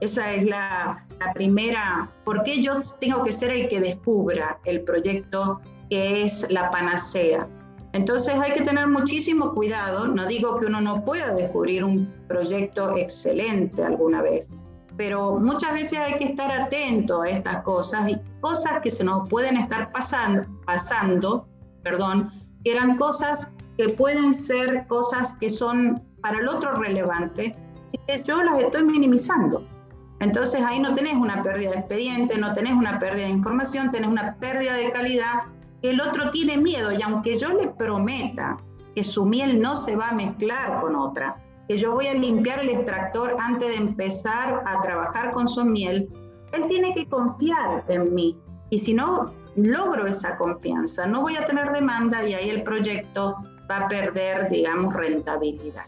Esa 0.00 0.32
es 0.32 0.44
la, 0.44 1.06
la 1.18 1.32
primera, 1.32 2.10
¿por 2.24 2.42
qué 2.42 2.62
yo 2.62 2.74
tengo 3.00 3.22
que 3.22 3.32
ser 3.32 3.50
el 3.50 3.68
que 3.68 3.80
descubra 3.80 4.58
el 4.64 4.82
proyecto 4.82 5.60
que 5.88 6.22
es 6.22 6.46
la 6.50 6.70
panacea? 6.70 7.48
Entonces 7.92 8.34
hay 8.34 8.52
que 8.52 8.62
tener 8.62 8.88
muchísimo 8.88 9.54
cuidado, 9.54 10.06
no 10.08 10.26
digo 10.26 10.58
que 10.58 10.66
uno 10.66 10.82
no 10.82 11.02
pueda 11.02 11.30
descubrir 11.34 11.82
un 11.82 12.12
proyecto 12.28 12.94
excelente 12.96 13.82
alguna 13.82 14.20
vez, 14.20 14.50
pero 14.98 15.38
muchas 15.38 15.72
veces 15.72 15.98
hay 15.98 16.18
que 16.18 16.24
estar 16.24 16.52
atento 16.52 17.22
a 17.22 17.28
estas 17.28 17.62
cosas 17.62 18.12
y 18.12 18.18
cosas 18.42 18.80
que 18.82 18.90
se 18.90 19.02
nos 19.02 19.26
pueden 19.30 19.56
estar 19.56 19.92
pasando, 19.92 20.44
pasando 20.66 21.48
perdón, 21.86 22.32
que 22.64 22.72
eran 22.72 22.96
cosas 22.96 23.52
que 23.78 23.90
pueden 23.90 24.34
ser 24.34 24.88
cosas 24.88 25.34
que 25.34 25.48
son 25.48 26.02
para 26.20 26.40
el 26.40 26.48
otro 26.48 26.74
relevante 26.74 27.56
y 27.92 27.98
que 28.08 28.22
yo 28.24 28.42
las 28.42 28.58
estoy 28.60 28.82
minimizando. 28.82 29.64
Entonces 30.20 30.62
ahí 30.62 30.78
no 30.78 30.94
tenés 30.94 31.14
una 31.14 31.42
pérdida 31.42 31.70
de 31.70 31.78
expediente, 31.78 32.38
no 32.38 32.52
tenés 32.54 32.72
una 32.72 32.98
pérdida 32.98 33.26
de 33.26 33.32
información, 33.32 33.90
tenés 33.90 34.08
una 34.08 34.36
pérdida 34.36 34.74
de 34.74 34.90
calidad 34.90 35.42
el 35.82 36.00
otro 36.00 36.30
tiene 36.30 36.56
miedo 36.56 36.90
y 36.92 37.02
aunque 37.02 37.36
yo 37.36 37.48
le 37.48 37.68
prometa 37.68 38.58
que 38.94 39.04
su 39.04 39.24
miel 39.24 39.60
no 39.60 39.76
se 39.76 39.94
va 39.94 40.08
a 40.08 40.14
mezclar 40.14 40.80
con 40.80 40.96
otra, 40.96 41.36
que 41.68 41.76
yo 41.76 41.92
voy 41.92 42.06
a 42.06 42.14
limpiar 42.14 42.60
el 42.60 42.70
extractor 42.70 43.36
antes 43.38 43.68
de 43.68 43.76
empezar 43.76 44.62
a 44.66 44.80
trabajar 44.80 45.32
con 45.32 45.48
su 45.48 45.64
miel, 45.64 46.08
él 46.52 46.66
tiene 46.68 46.94
que 46.94 47.06
confiar 47.08 47.84
en 47.88 48.14
mí. 48.14 48.36
Y 48.70 48.78
si 48.78 48.94
no 48.94 49.34
logro 49.54 50.06
esa 50.06 50.36
confianza, 50.38 51.06
no 51.06 51.22
voy 51.22 51.36
a 51.36 51.46
tener 51.46 51.72
demanda 51.72 52.26
y 52.26 52.34
ahí 52.34 52.48
el 52.48 52.62
proyecto 52.62 53.36
va 53.70 53.78
a 53.78 53.88
perder, 53.88 54.48
digamos, 54.48 54.94
rentabilidad. 54.94 55.86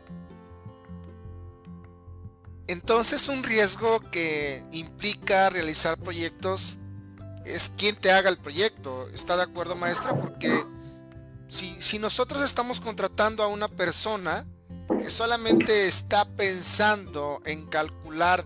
Entonces 2.69 3.29
un 3.29 3.43
riesgo 3.43 4.01
que 4.11 4.63
implica 4.73 5.49
realizar 5.49 5.99
proyectos 5.99 6.79
es 7.47 7.73
quien 7.77 7.97
te 7.97 8.13
haga 8.13 8.29
el 8.29 8.39
proyecto. 8.39 9.09
¿Está 9.09 9.37
de 9.39 9.45
acuerdo, 9.45 9.75
maestra? 9.75 10.15
Porque 10.21 10.65
si, 11.49 11.77
si 11.81 11.99
nosotros 11.99 12.43
estamos 12.43 12.81
contratando 12.81 13.43
a 13.43 13.49
una 13.49 13.69
persona, 13.69 14.47
que 15.01 15.09
solamente 15.09 15.87
está 15.87 16.27
pensando 16.37 17.41
en 17.47 17.67
calcular 17.67 18.45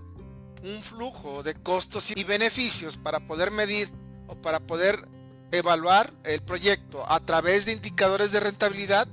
un 0.62 0.82
flujo 0.82 1.42
de 1.42 1.54
costos 1.54 2.12
y 2.14 2.22
beneficios 2.22 2.96
para 2.96 3.26
poder 3.26 3.50
medir 3.50 3.90
o 4.28 4.36
para 4.40 4.60
poder 4.60 5.08
evaluar 5.50 6.12
el 6.24 6.42
proyecto 6.42 7.04
a 7.10 7.18
través 7.18 7.66
de 7.66 7.72
indicadores 7.72 8.30
de 8.30 8.38
rentabilidad, 8.38 9.08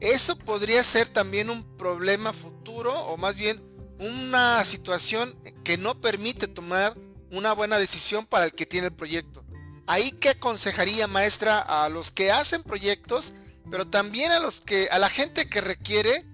eso 0.00 0.36
podría 0.36 0.82
ser 0.82 1.08
también 1.08 1.50
un 1.50 1.76
problema 1.76 2.32
futuro 2.32 2.92
o 2.92 3.16
más 3.16 3.36
bien 3.36 3.62
una 4.00 4.64
situación 4.64 5.36
que 5.62 5.78
no 5.78 6.00
permite 6.00 6.48
tomar 6.48 6.96
una 7.30 7.52
buena 7.52 7.78
decisión 7.78 8.26
para 8.26 8.46
el 8.46 8.52
que 8.52 8.66
tiene 8.66 8.88
el 8.88 8.94
proyecto. 8.94 9.44
Ahí 9.86 10.12
qué 10.12 10.30
aconsejaría 10.30 11.06
maestra 11.06 11.58
a 11.58 11.88
los 11.88 12.10
que 12.10 12.32
hacen 12.32 12.62
proyectos, 12.62 13.34
pero 13.70 13.86
también 13.86 14.32
a 14.32 14.40
los 14.40 14.60
que 14.60 14.88
a 14.90 14.98
la 14.98 15.10
gente 15.10 15.48
que 15.48 15.60
requiere 15.60 16.26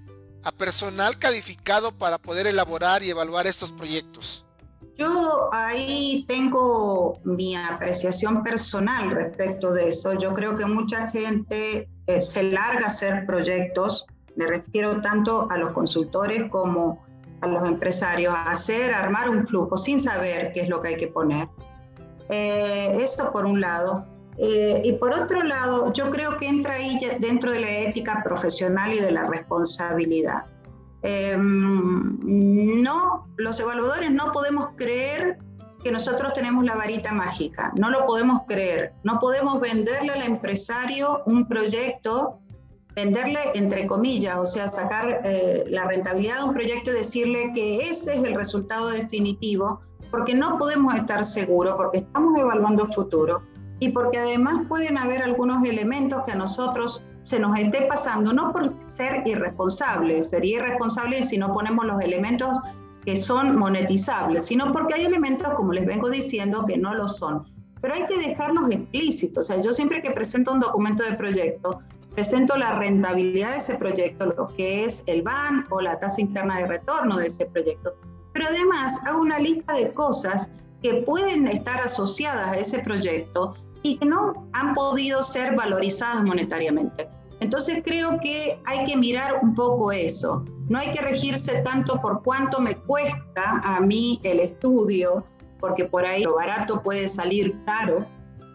a 0.47 0.53
personal 0.53 1.19
calificado 1.19 1.91
para 1.91 2.19
poder 2.19 2.47
elaborar 2.47 3.03
y 3.03 3.11
evaluar 3.11 3.49
estos 3.49 3.73
proyectos? 3.73 4.45
Yo 4.97 5.51
ahí 5.53 6.25
tengo 6.29 7.19
mi 7.25 7.57
apreciación 7.57 8.45
personal 8.45 9.11
respecto 9.11 9.73
de 9.73 9.89
eso. 9.89 10.15
Yo 10.15 10.33
creo 10.35 10.57
que 10.57 10.65
mucha 10.65 11.11
gente 11.11 11.89
eh, 12.07 12.23
se 12.23 12.45
larga 12.45 12.87
a 12.87 12.89
hacer 12.89 13.27
proyectos, 13.27 14.07
me 14.37 14.47
refiero 14.47 15.01
tanto 15.01 15.51
a 15.51 15.59
los 15.59 15.73
consultores 15.73 16.49
como 16.49 17.05
a 17.47 17.61
los 17.61 17.69
empresarios, 17.69 18.35
a 18.35 18.51
hacer, 18.51 18.93
armar 18.95 19.29
un 19.29 19.47
flujo 19.47 19.77
sin 19.77 20.01
saber 20.01 20.53
qué 20.53 20.63
es 20.63 20.69
lo 20.69 20.81
que 20.81 20.89
hay 20.89 20.97
que 20.97 21.09
poner. 21.09 21.49
Eh, 22.29 22.99
esto 23.01 23.33
por 23.33 23.45
un 23.45 23.61
lado. 23.61 24.07
Eh, 24.39 24.83
y 24.85 24.93
por 24.93 25.13
otro 25.15 25.43
lado, 25.43 25.93
yo 25.93 26.11
creo 26.11 26.37
que 26.37 26.47
entra 26.47 26.75
ahí 26.75 27.01
dentro 27.21 27.53
de 27.53 27.61
la 27.61 27.71
ética 27.71 28.23
profesional 28.23 28.93
y 28.93 29.01
de 29.01 29.11
la 29.11 29.27
responsabilidad. 29.27 30.45
Em, 31.03 32.83
no, 32.83 33.29
los 33.37 33.61
evaluadores 33.61 34.11
no 34.11 34.33
podemos 34.33 34.71
creer 34.77 35.39
que 35.83 35.93
nosotros 35.93 36.33
tenemos 36.35 36.65
la 36.65 36.75
varita 36.75 37.13
mágica, 37.13 37.73
no 37.77 37.91
lo 37.91 38.07
podemos 38.07 38.41
creer, 38.49 38.93
no 39.05 39.21
podemos 39.21 39.61
venderle 39.61 40.13
al 40.13 40.23
empresario 40.23 41.23
un 41.27 41.47
proyecto, 41.47 42.41
venderle 42.97 43.39
entre 43.55 43.87
comillas, 43.87 44.39
o 44.39 44.47
sea, 44.47 44.69
sacar 44.69 45.21
eh, 45.23 45.65
la 45.69 45.85
rentabilidad 45.85 46.39
de 46.39 46.45
un 46.45 46.55
proyecto 46.55 46.91
y 46.91 46.95
decirle 46.95 47.53
que 47.55 47.91
ese 47.91 48.17
es 48.17 48.25
el 48.25 48.35
resultado 48.35 48.89
definitivo, 48.89 49.81
porque 50.11 50.35
no 50.35 50.57
podemos 50.57 50.95
estar 50.95 51.25
seguros, 51.25 51.75
porque 51.77 51.99
estamos 51.99 52.39
evaluando 52.41 52.85
el 52.85 52.93
futuro 52.95 53.43
y 53.81 53.91
porque 53.91 54.19
además 54.19 54.65
pueden 54.67 54.97
haber 54.97 55.23
algunos 55.23 55.69
elementos 55.69 56.23
que 56.25 56.33
a 56.33 56.37
nosotros 56.37 57.05
se 57.21 57.39
nos 57.39 57.59
esté 57.59 57.83
pasando, 57.83 58.33
no 58.33 58.51
por 58.53 58.73
ser 58.87 59.23
irresponsable, 59.27 60.25
sería 60.25 60.61
irresponsable 60.61 61.23
si 61.25 61.37
no 61.37 61.53
ponemos 61.53 61.85
los 61.85 62.01
elementos 62.01 62.49
que 63.05 63.17
son 63.17 63.57
monetizables, 63.57 64.47
sino 64.47 64.73
porque 64.73 64.95
hay 64.95 65.05
elementos, 65.05 65.53
como 65.55 65.73
les 65.73 65.87
vengo 65.87 66.09
diciendo, 66.09 66.65
que 66.67 66.79
no 66.79 66.95
lo 66.95 67.09
son. 67.09 67.45
Pero 67.81 67.95
hay 67.95 68.07
que 68.07 68.17
dejarlos 68.17 68.71
explícitos. 68.71 69.47
O 69.47 69.53
sea, 69.53 69.63
yo 69.63 69.73
siempre 69.75 70.03
que 70.03 70.11
presento 70.11 70.53
un 70.53 70.61
documento 70.61 71.05
de 71.05 71.13
proyecto, 71.13 71.81
presento 72.17 72.57
la 72.57 72.79
rentabilidad 72.79 73.53
de 73.53 73.59
ese 73.59 73.75
proyecto, 73.75 74.25
lo 74.25 74.47
que 74.57 74.87
es 74.87 75.05
el 75.07 75.21
BAN 75.21 75.67
o 75.69 75.83
la 75.83 76.01
tasa 76.01 76.23
interna 76.23 76.57
de 76.61 76.67
retorno 76.67 77.19
de 77.19 77.27
ese 77.27 77.45
proyecto. 77.45 77.93
Pero 78.33 78.47
además 78.49 78.99
hago 79.07 79.21
una 79.21 79.39
lista 79.39 79.75
de 79.75 79.93
cosas 79.93 80.51
que 80.83 81.03
pueden 81.03 81.47
estar 81.47 81.79
asociadas 81.79 82.49
a 82.49 82.57
ese 82.57 82.79
proyecto 82.79 83.55
y 83.83 83.99
que 83.99 84.07
no 84.07 84.49
han 84.55 84.73
podido 84.73 85.23
ser 85.23 85.55
valorizadas 85.55 86.25
monetariamente. 86.25 87.07
Entonces 87.41 87.83
creo 87.85 88.19
que 88.21 88.59
hay 88.65 88.87
que 88.87 88.97
mirar 88.97 89.41
un 89.43 89.55
poco 89.55 89.93
eso. 89.93 90.43
No 90.71 90.79
hay 90.79 90.91
que 90.93 91.03
regirse 91.03 91.61
tanto 91.61 92.01
por 92.01 92.23
cuánto 92.23 92.61
me 92.61 92.77
cuesta 92.77 93.61
a 93.63 93.79
mí 93.81 94.21
el 94.23 94.41
estudio, 94.41 95.27
porque 95.61 95.85
por 95.85 96.07
ahí 96.07 96.25
lo 96.25 96.37
barato 96.37 96.83
puede 96.83 97.11
salir 97.11 97.55
caro. 97.67 98.07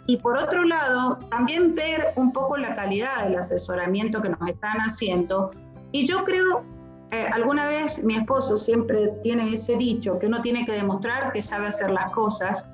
Y 0.08 0.18
por 0.18 0.38
otro 0.38 0.64
lado, 0.64 1.20
también 1.30 1.76
ver 1.76 2.14
un 2.16 2.32
poco 2.32 2.58
la 2.58 2.76
calidad 2.76 3.24
del 3.24 3.36
asesoramiento 3.36 4.22
que 4.22 4.30
nos 4.30 4.50
están 4.50 4.78
haciendo. 4.80 5.52
Y 5.92 6.06
yo 6.06 6.24
creo 6.26 6.64
eh, 7.12 7.26
alguna 7.34 7.68
vez 7.68 8.02
mi 8.06 8.16
esposo 8.16 8.58
siempre 8.58 9.10
tiene 9.22 9.54
ese 9.54 9.76
dicho, 9.76 10.18
que 10.18 10.28
uno 10.28 10.42
tiene 10.42 10.66
que 10.66 10.72
demostrar 10.72 11.34
que 11.34 11.42
sabe 11.42 11.68
hacer 11.68 11.92
las 11.92 12.10
cosas 12.12 12.68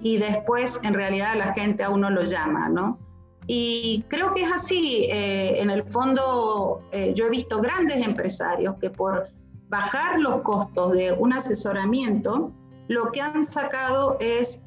y 0.00 0.18
después 0.18 0.80
en 0.82 0.94
realidad 0.94 1.36
la 1.36 1.52
gente 1.52 1.84
a 1.84 1.90
uno 1.90 2.10
lo 2.10 2.24
llama, 2.24 2.68
¿no? 2.68 2.98
Y 3.46 4.04
creo 4.08 4.32
que 4.32 4.42
es 4.42 4.52
así. 4.52 5.06
Eh, 5.12 5.60
en 5.60 5.70
el 5.70 5.84
fondo, 5.84 6.82
eh, 6.90 7.12
yo 7.14 7.26
he 7.26 7.30
visto 7.30 7.60
grandes 7.60 8.04
empresarios 8.04 8.74
que 8.80 8.90
por 8.90 9.28
bajar 9.68 10.18
los 10.18 10.42
costos 10.42 10.92
de 10.92 11.12
un 11.12 11.32
asesoramiento, 11.32 12.50
lo 12.88 13.12
que 13.12 13.20
han 13.20 13.44
sacado 13.44 14.16
es 14.20 14.62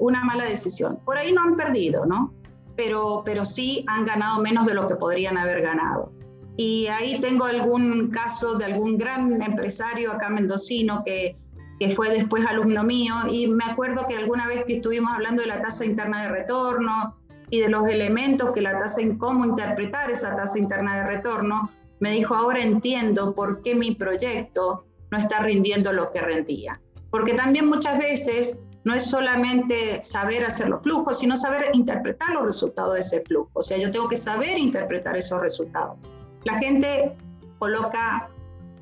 una 0.00 0.24
mala 0.24 0.44
decisión. 0.44 0.98
Por 1.04 1.18
ahí 1.18 1.32
no 1.32 1.42
han 1.42 1.56
perdido, 1.56 2.06
¿no? 2.06 2.32
Pero, 2.76 3.22
pero 3.24 3.44
sí 3.44 3.84
han 3.88 4.04
ganado 4.04 4.40
menos 4.40 4.66
de 4.66 4.74
lo 4.74 4.86
que 4.86 4.94
podrían 4.94 5.36
haber 5.36 5.62
ganado. 5.62 6.12
Y 6.56 6.86
ahí 6.88 7.20
tengo 7.20 7.44
algún 7.44 8.10
caso 8.10 8.54
de 8.54 8.64
algún 8.64 8.96
gran 8.96 9.42
empresario 9.42 10.12
acá 10.12 10.28
mendocino 10.28 11.02
que, 11.04 11.36
que 11.78 11.90
fue 11.90 12.10
después 12.10 12.44
alumno 12.46 12.82
mío 12.82 13.14
y 13.30 13.46
me 13.46 13.64
acuerdo 13.64 14.06
que 14.08 14.16
alguna 14.16 14.46
vez 14.48 14.64
que 14.64 14.76
estuvimos 14.76 15.12
hablando 15.12 15.42
de 15.42 15.48
la 15.48 15.62
tasa 15.62 15.84
interna 15.84 16.22
de 16.22 16.28
retorno 16.30 17.16
y 17.50 17.60
de 17.60 17.68
los 17.68 17.86
elementos 17.86 18.50
que 18.50 18.60
la 18.60 18.78
tasa, 18.78 19.00
cómo 19.18 19.44
interpretar 19.44 20.10
esa 20.10 20.36
tasa 20.36 20.58
interna 20.58 20.96
de 20.96 21.06
retorno, 21.06 21.70
me 22.00 22.10
dijo, 22.10 22.34
ahora 22.34 22.60
entiendo 22.60 23.34
por 23.34 23.62
qué 23.62 23.74
mi 23.74 23.94
proyecto 23.94 24.84
no 25.10 25.18
está 25.18 25.40
rindiendo 25.40 25.92
lo 25.92 26.10
que 26.10 26.20
rendía. 26.20 26.80
Porque 27.10 27.34
también 27.34 27.66
muchas 27.66 27.98
veces 27.98 28.58
no 28.84 28.94
es 28.94 29.04
solamente 29.04 30.02
saber 30.02 30.44
hacer 30.44 30.68
los 30.68 30.82
flujos, 30.82 31.18
sino 31.18 31.36
saber 31.36 31.70
interpretar 31.74 32.34
los 32.34 32.44
resultados 32.44 32.94
de 32.94 33.00
ese 33.00 33.20
flujo. 33.22 33.50
O 33.54 33.62
sea, 33.62 33.78
yo 33.78 33.90
tengo 33.90 34.08
que 34.08 34.16
saber 34.16 34.58
interpretar 34.58 35.16
esos 35.16 35.40
resultados. 35.40 35.98
La 36.44 36.58
gente 36.58 37.16
coloca 37.58 38.28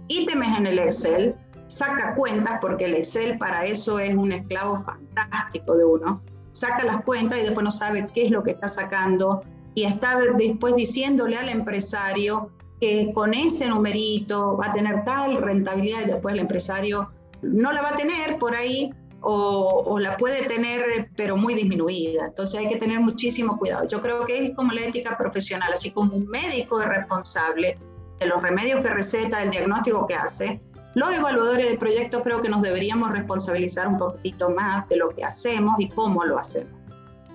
ítems 0.09 0.59
en 0.59 0.67
el 0.67 0.79
Excel, 0.79 1.35
saca 1.67 2.15
cuentas, 2.15 2.59
porque 2.61 2.85
el 2.85 2.95
Excel 2.95 3.39
para 3.39 3.65
eso 3.65 3.99
es 3.99 4.15
un 4.15 4.33
esclavo 4.33 4.83
fantástico 4.85 5.77
de 5.77 5.85
uno, 5.85 6.23
saca 6.53 6.85
las 6.85 7.03
cuentas 7.03 7.39
y 7.39 7.43
después 7.43 7.65
no 7.65 7.73
sabe 7.73 8.07
qué 8.15 8.27
es 8.27 8.31
lo 8.31 8.43
que 8.43 8.53
está 8.53 8.69
sacando 8.69 9.43
y 9.75 9.85
está 9.85 10.19
después 10.37 10.75
diciéndole 10.75 11.37
al 11.37 11.49
empresario 11.49 12.51
que 12.81 13.13
con 13.13 13.35
ese 13.35 13.69
numerito 13.69 14.57
va 14.57 14.67
a 14.67 14.73
tener 14.73 15.05
tal 15.05 15.37
rentabilidad 15.37 16.03
y 16.03 16.11
después 16.11 16.35
el 16.35 16.41
empresario 16.41 17.11
no 17.43 17.73
la 17.73 17.83
va 17.83 17.91
a 17.91 17.97
tener 17.97 18.39
por 18.39 18.55
ahí 18.55 18.91
o, 19.21 19.99
la 19.99 20.17
puede 20.17 20.47
tener 20.47 21.11
pero 21.17 21.37
muy 21.37 21.55
disminuida. 21.55 22.27
Entonces 22.27 22.61
hay 22.61 22.69
que 22.69 22.77
tener 22.77 23.01
muchísimo 23.01 23.59
cuidado. 23.59 23.87
Yo 23.89 24.01
creo 24.01 24.25
que 24.25 24.47
es 24.47 24.55
como 24.55 24.73
la 24.73 24.83
ética 24.83 25.17
profesional, 25.17 25.73
así 25.73 25.91
como 25.91 26.15
un 26.15 26.27
médico 26.27 26.81
es 26.81 26.89
responsable 26.89 27.79
de 28.21 28.27
los 28.27 28.41
remedios 28.41 28.81
que 28.81 28.91
receta, 28.91 29.43
el 29.43 29.51
diagnóstico 29.51 30.07
que 30.07 30.15
hace, 30.15 30.61
los 30.95 31.13
evaluadores 31.13 31.71
de 31.71 31.77
proyectos 31.77 32.23
creo 32.23 32.41
que 32.41 32.49
nos 32.49 32.63
deberíamos 32.63 33.11
responsabilizar 33.11 33.89
un 33.89 33.99
poquito 33.99 34.49
más 34.49 34.89
de 34.89 34.97
lo 34.97 35.11
que 35.11 35.25
hacemos 35.25 35.75
y 35.79 35.89
cómo 35.89 36.25
lo 36.25 36.39
hacemos. 36.39 36.73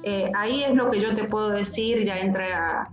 Eh, 0.04 0.32
ahí 0.36 0.64
es 0.64 0.74
lo 0.74 0.90
que 0.90 1.00
yo 1.00 1.14
te 1.14 1.26
puedo 1.26 1.50
decir, 1.50 2.04
ya 2.04 2.20
entra 2.20 2.90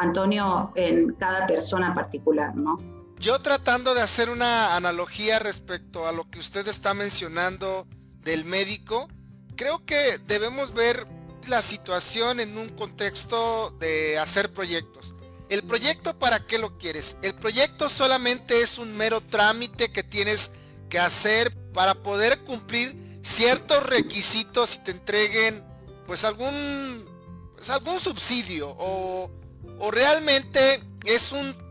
Antonio 0.00 0.70
en 0.74 1.14
cada 1.14 1.46
persona 1.46 1.94
particular, 1.94 2.54
¿no? 2.54 2.76
Yo 3.18 3.40
tratando 3.40 3.94
de 3.94 4.02
hacer 4.02 4.28
una 4.28 4.76
analogía 4.76 5.38
respecto 5.38 6.06
a 6.06 6.12
lo 6.12 6.28
que 6.30 6.38
usted 6.38 6.68
está 6.68 6.92
mencionando 6.94 7.86
del 8.20 8.44
médico, 8.44 9.08
creo 9.56 9.84
que 9.84 10.18
debemos 10.26 10.74
ver 10.74 11.06
la 11.48 11.62
situación 11.62 12.40
en 12.40 12.58
un 12.58 12.68
contexto 12.68 13.70
de 13.80 14.18
hacer 14.18 14.52
proyectos. 14.52 15.14
El 15.48 15.62
proyecto 15.62 16.18
para 16.18 16.44
qué 16.44 16.58
lo 16.58 16.76
quieres? 16.76 17.18
El 17.22 17.34
proyecto 17.34 17.88
solamente 17.88 18.60
es 18.60 18.78
un 18.78 18.96
mero 18.96 19.20
trámite 19.20 19.90
que 19.90 20.02
tienes 20.02 20.52
que 20.90 20.98
hacer 20.98 21.56
para 21.72 21.94
poder 21.94 22.44
cumplir 22.44 23.20
ciertos 23.22 23.84
requisitos 23.86 24.74
y 24.76 24.84
te 24.84 24.90
entreguen 24.90 25.64
pues 26.06 26.24
algún 26.24 27.06
pues, 27.54 27.70
algún 27.70 28.00
subsidio 28.00 28.68
o, 28.78 29.30
o 29.78 29.90
realmente 29.90 30.82
es 31.04 31.32
un 31.32 31.65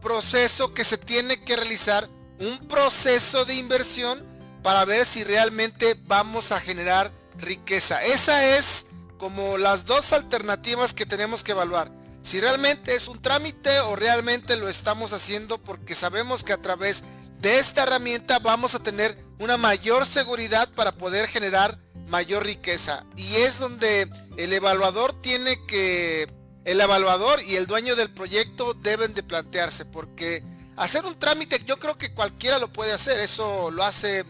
proceso 0.00 0.74
que 0.74 0.84
se 0.84 0.98
tiene 0.98 1.42
que 1.42 1.56
realizar 1.56 2.08
un 2.38 2.58
proceso 2.68 3.44
de 3.44 3.54
inversión 3.54 4.26
para 4.62 4.84
ver 4.84 5.06
si 5.06 5.24
realmente 5.24 5.96
vamos 6.06 6.52
a 6.52 6.60
generar 6.60 7.12
riqueza. 7.38 8.02
Esa 8.02 8.56
es 8.56 8.86
como 9.18 9.58
las 9.58 9.86
dos 9.86 10.12
alternativas 10.12 10.94
que 10.94 11.06
tenemos 11.06 11.44
que 11.44 11.52
evaluar. 11.52 11.92
Si 12.22 12.40
realmente 12.40 12.94
es 12.94 13.08
un 13.08 13.20
trámite 13.20 13.80
o 13.80 13.96
realmente 13.96 14.56
lo 14.56 14.68
estamos 14.68 15.12
haciendo 15.12 15.58
porque 15.58 15.94
sabemos 15.94 16.44
que 16.44 16.52
a 16.52 16.60
través 16.60 17.04
de 17.40 17.58
esta 17.58 17.82
herramienta 17.84 18.38
vamos 18.38 18.74
a 18.74 18.82
tener 18.82 19.16
una 19.38 19.56
mayor 19.56 20.04
seguridad 20.04 20.68
para 20.74 20.92
poder 20.92 21.28
generar 21.28 21.78
mayor 22.08 22.44
riqueza. 22.44 23.06
Y 23.16 23.36
es 23.36 23.58
donde 23.58 24.10
el 24.36 24.52
evaluador 24.52 25.18
tiene 25.20 25.64
que, 25.66 26.30
el 26.64 26.80
evaluador 26.80 27.42
y 27.42 27.56
el 27.56 27.66
dueño 27.66 27.96
del 27.96 28.10
proyecto 28.10 28.74
deben 28.74 29.14
de 29.14 29.22
plantearse 29.22 29.84
porque 29.84 30.42
hacer 30.76 31.04
un 31.04 31.18
trámite 31.18 31.62
yo 31.64 31.78
creo 31.78 31.96
que 31.96 32.12
cualquiera 32.14 32.58
lo 32.58 32.72
puede 32.72 32.92
hacer. 32.92 33.20
Eso 33.20 33.70
lo 33.70 33.84
hace 33.84 34.24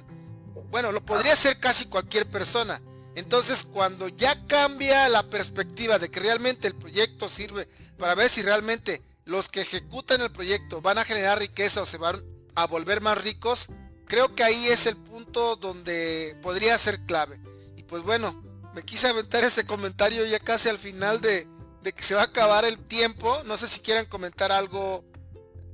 bueno, 0.70 0.92
lo 0.92 1.04
podría 1.04 1.32
hacer 1.32 1.58
casi 1.58 1.86
cualquier 1.86 2.26
persona. 2.26 2.80
Entonces, 3.16 3.64
cuando 3.64 4.08
ya 4.08 4.46
cambia 4.46 5.08
la 5.08 5.24
perspectiva 5.28 5.98
de 5.98 6.10
que 6.10 6.20
realmente 6.20 6.68
el 6.68 6.76
proyecto 6.76 7.28
sirve 7.28 7.68
para 7.98 8.14
ver 8.14 8.30
si 8.30 8.42
realmente 8.42 9.02
los 9.24 9.48
que 9.48 9.62
ejecutan 9.62 10.20
el 10.20 10.30
proyecto 10.30 10.80
van 10.80 10.98
a 10.98 11.04
generar 11.04 11.38
riqueza 11.38 11.82
o 11.82 11.86
se 11.86 11.98
van 11.98 12.22
a 12.54 12.66
volver 12.66 13.00
más 13.00 13.22
ricos, 13.22 13.66
creo 14.06 14.34
que 14.34 14.44
ahí 14.44 14.68
es 14.68 14.86
el 14.86 14.96
punto 14.96 15.56
donde 15.56 16.36
podría 16.40 16.78
ser 16.78 17.00
clave. 17.04 17.40
Y 17.76 17.82
pues 17.82 18.02
bueno, 18.04 18.42
me 18.74 18.84
quise 18.84 19.08
aventar 19.08 19.44
este 19.44 19.66
comentario 19.66 20.24
ya 20.24 20.38
casi 20.38 20.68
al 20.68 20.78
final 20.78 21.20
de, 21.20 21.48
de 21.82 21.92
que 21.92 22.02
se 22.02 22.14
va 22.14 22.22
a 22.22 22.24
acabar 22.24 22.64
el 22.64 22.78
tiempo. 22.78 23.42
No 23.46 23.56
sé 23.56 23.66
si 23.68 23.80
quieran 23.80 24.06
comentar 24.06 24.52
algo 24.52 25.04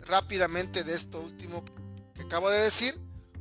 rápidamente 0.06 0.84
de 0.84 0.94
esto 0.94 1.20
último 1.20 1.64
que 2.14 2.22
acabo 2.22 2.50
de 2.50 2.60
decir. 2.60 2.98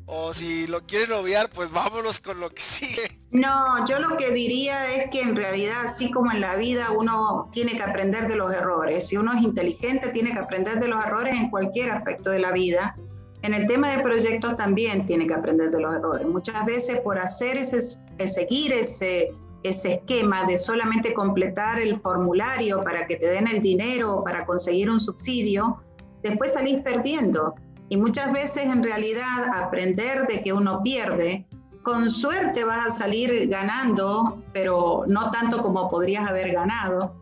O 0.07 0.35
si 0.35 0.67
lo 0.67 0.85
quieren 0.85 1.11
obviar, 1.13 1.49
pues 1.49 1.71
vámonos 1.71 2.21
con 2.21 2.39
lo 2.39 2.51
que 2.51 2.61
sigue. 2.61 3.19
No, 3.31 3.85
yo 3.87 3.99
lo 3.99 4.15
que 4.17 4.31
diría 4.31 4.93
es 4.95 5.09
que 5.09 5.21
en 5.21 5.35
realidad, 5.35 5.77
así 5.83 6.11
como 6.11 6.31
en 6.31 6.41
la 6.41 6.55
vida, 6.57 6.91
uno 6.91 7.49
tiene 7.51 7.75
que 7.75 7.81
aprender 7.81 8.27
de 8.27 8.35
los 8.35 8.53
errores. 8.53 9.07
Si 9.07 9.17
uno 9.17 9.33
es 9.33 9.41
inteligente, 9.41 10.09
tiene 10.09 10.31
que 10.31 10.39
aprender 10.39 10.79
de 10.79 10.87
los 10.87 11.03
errores 11.03 11.33
en 11.33 11.49
cualquier 11.49 11.91
aspecto 11.91 12.29
de 12.29 12.39
la 12.39 12.51
vida. 12.51 12.95
En 13.41 13.53
el 13.53 13.65
tema 13.65 13.89
de 13.89 14.03
proyectos 14.03 14.55
también 14.55 15.05
tiene 15.07 15.27
que 15.27 15.33
aprender 15.33 15.71
de 15.71 15.79
los 15.79 15.95
errores. 15.95 16.27
Muchas 16.27 16.65
veces 16.65 16.99
por 17.01 17.17
hacer 17.19 17.57
ese, 17.57 17.81
seguir 18.27 18.73
ese, 18.73 19.33
ese 19.69 19.93
esquema 19.93 20.45
de 20.45 20.57
solamente 20.57 21.13
completar 21.13 21.79
el 21.79 21.99
formulario 21.99 22.83
para 22.83 23.07
que 23.07 23.15
te 23.15 23.27
den 23.27 23.47
el 23.47 23.61
dinero 23.61 24.17
o 24.17 24.23
para 24.23 24.45
conseguir 24.45 24.89
un 24.89 25.01
subsidio, 25.01 25.81
después 26.23 26.53
salís 26.53 26.79
perdiendo. 26.79 27.55
Y 27.89 27.97
muchas 27.97 28.33
veces 28.33 28.65
en 28.65 28.83
realidad 28.83 29.49
aprender 29.53 30.27
de 30.27 30.43
que 30.43 30.53
uno 30.53 30.81
pierde, 30.83 31.45
con 31.83 32.09
suerte 32.09 32.63
vas 32.63 32.87
a 32.87 32.91
salir 32.91 33.47
ganando, 33.47 34.41
pero 34.53 35.03
no 35.07 35.29
tanto 35.29 35.61
como 35.61 35.87
podrías 35.89 36.27
haber 36.27 36.51
ganado. 36.51 37.13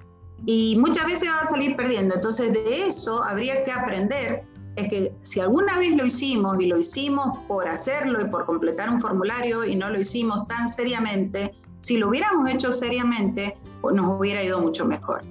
Y 0.46 0.78
muchas 0.78 1.06
veces 1.06 1.30
vas 1.30 1.44
a 1.44 1.48
salir 1.48 1.76
perdiendo. 1.76 2.16
Entonces 2.16 2.54
de 2.54 2.88
eso 2.88 3.24
habría 3.24 3.66
que 3.66 3.72
aprender. 3.72 4.44
Es 4.78 4.88
que 4.88 5.14
si 5.22 5.42
alguna 5.42 5.78
vez 5.78 5.92
lo 5.96 6.06
hicimos 6.06 6.56
y 6.60 6.66
lo 6.66 6.80
hicimos 6.80 7.40
por 7.48 7.68
hacerlo 7.68 8.22
y 8.22 8.30
por 8.30 8.46
completar 8.46 8.90
un 8.90 9.00
formulario 9.00 9.66
y 9.66 9.76
no 9.76 9.90
lo 9.90 10.00
hicimos 10.00 10.48
tan 10.48 10.68
seriamente, 10.68 11.54
si 11.84 11.98
lo 11.98 12.08
hubiéramos 12.08 12.50
hecho 12.50 12.72
seriamente, 12.72 13.58
pues 13.82 13.94
nos 13.94 14.18
hubiera 14.18 14.42
ido 14.42 14.60
mucho 14.62 14.86
mejor. 14.86 15.22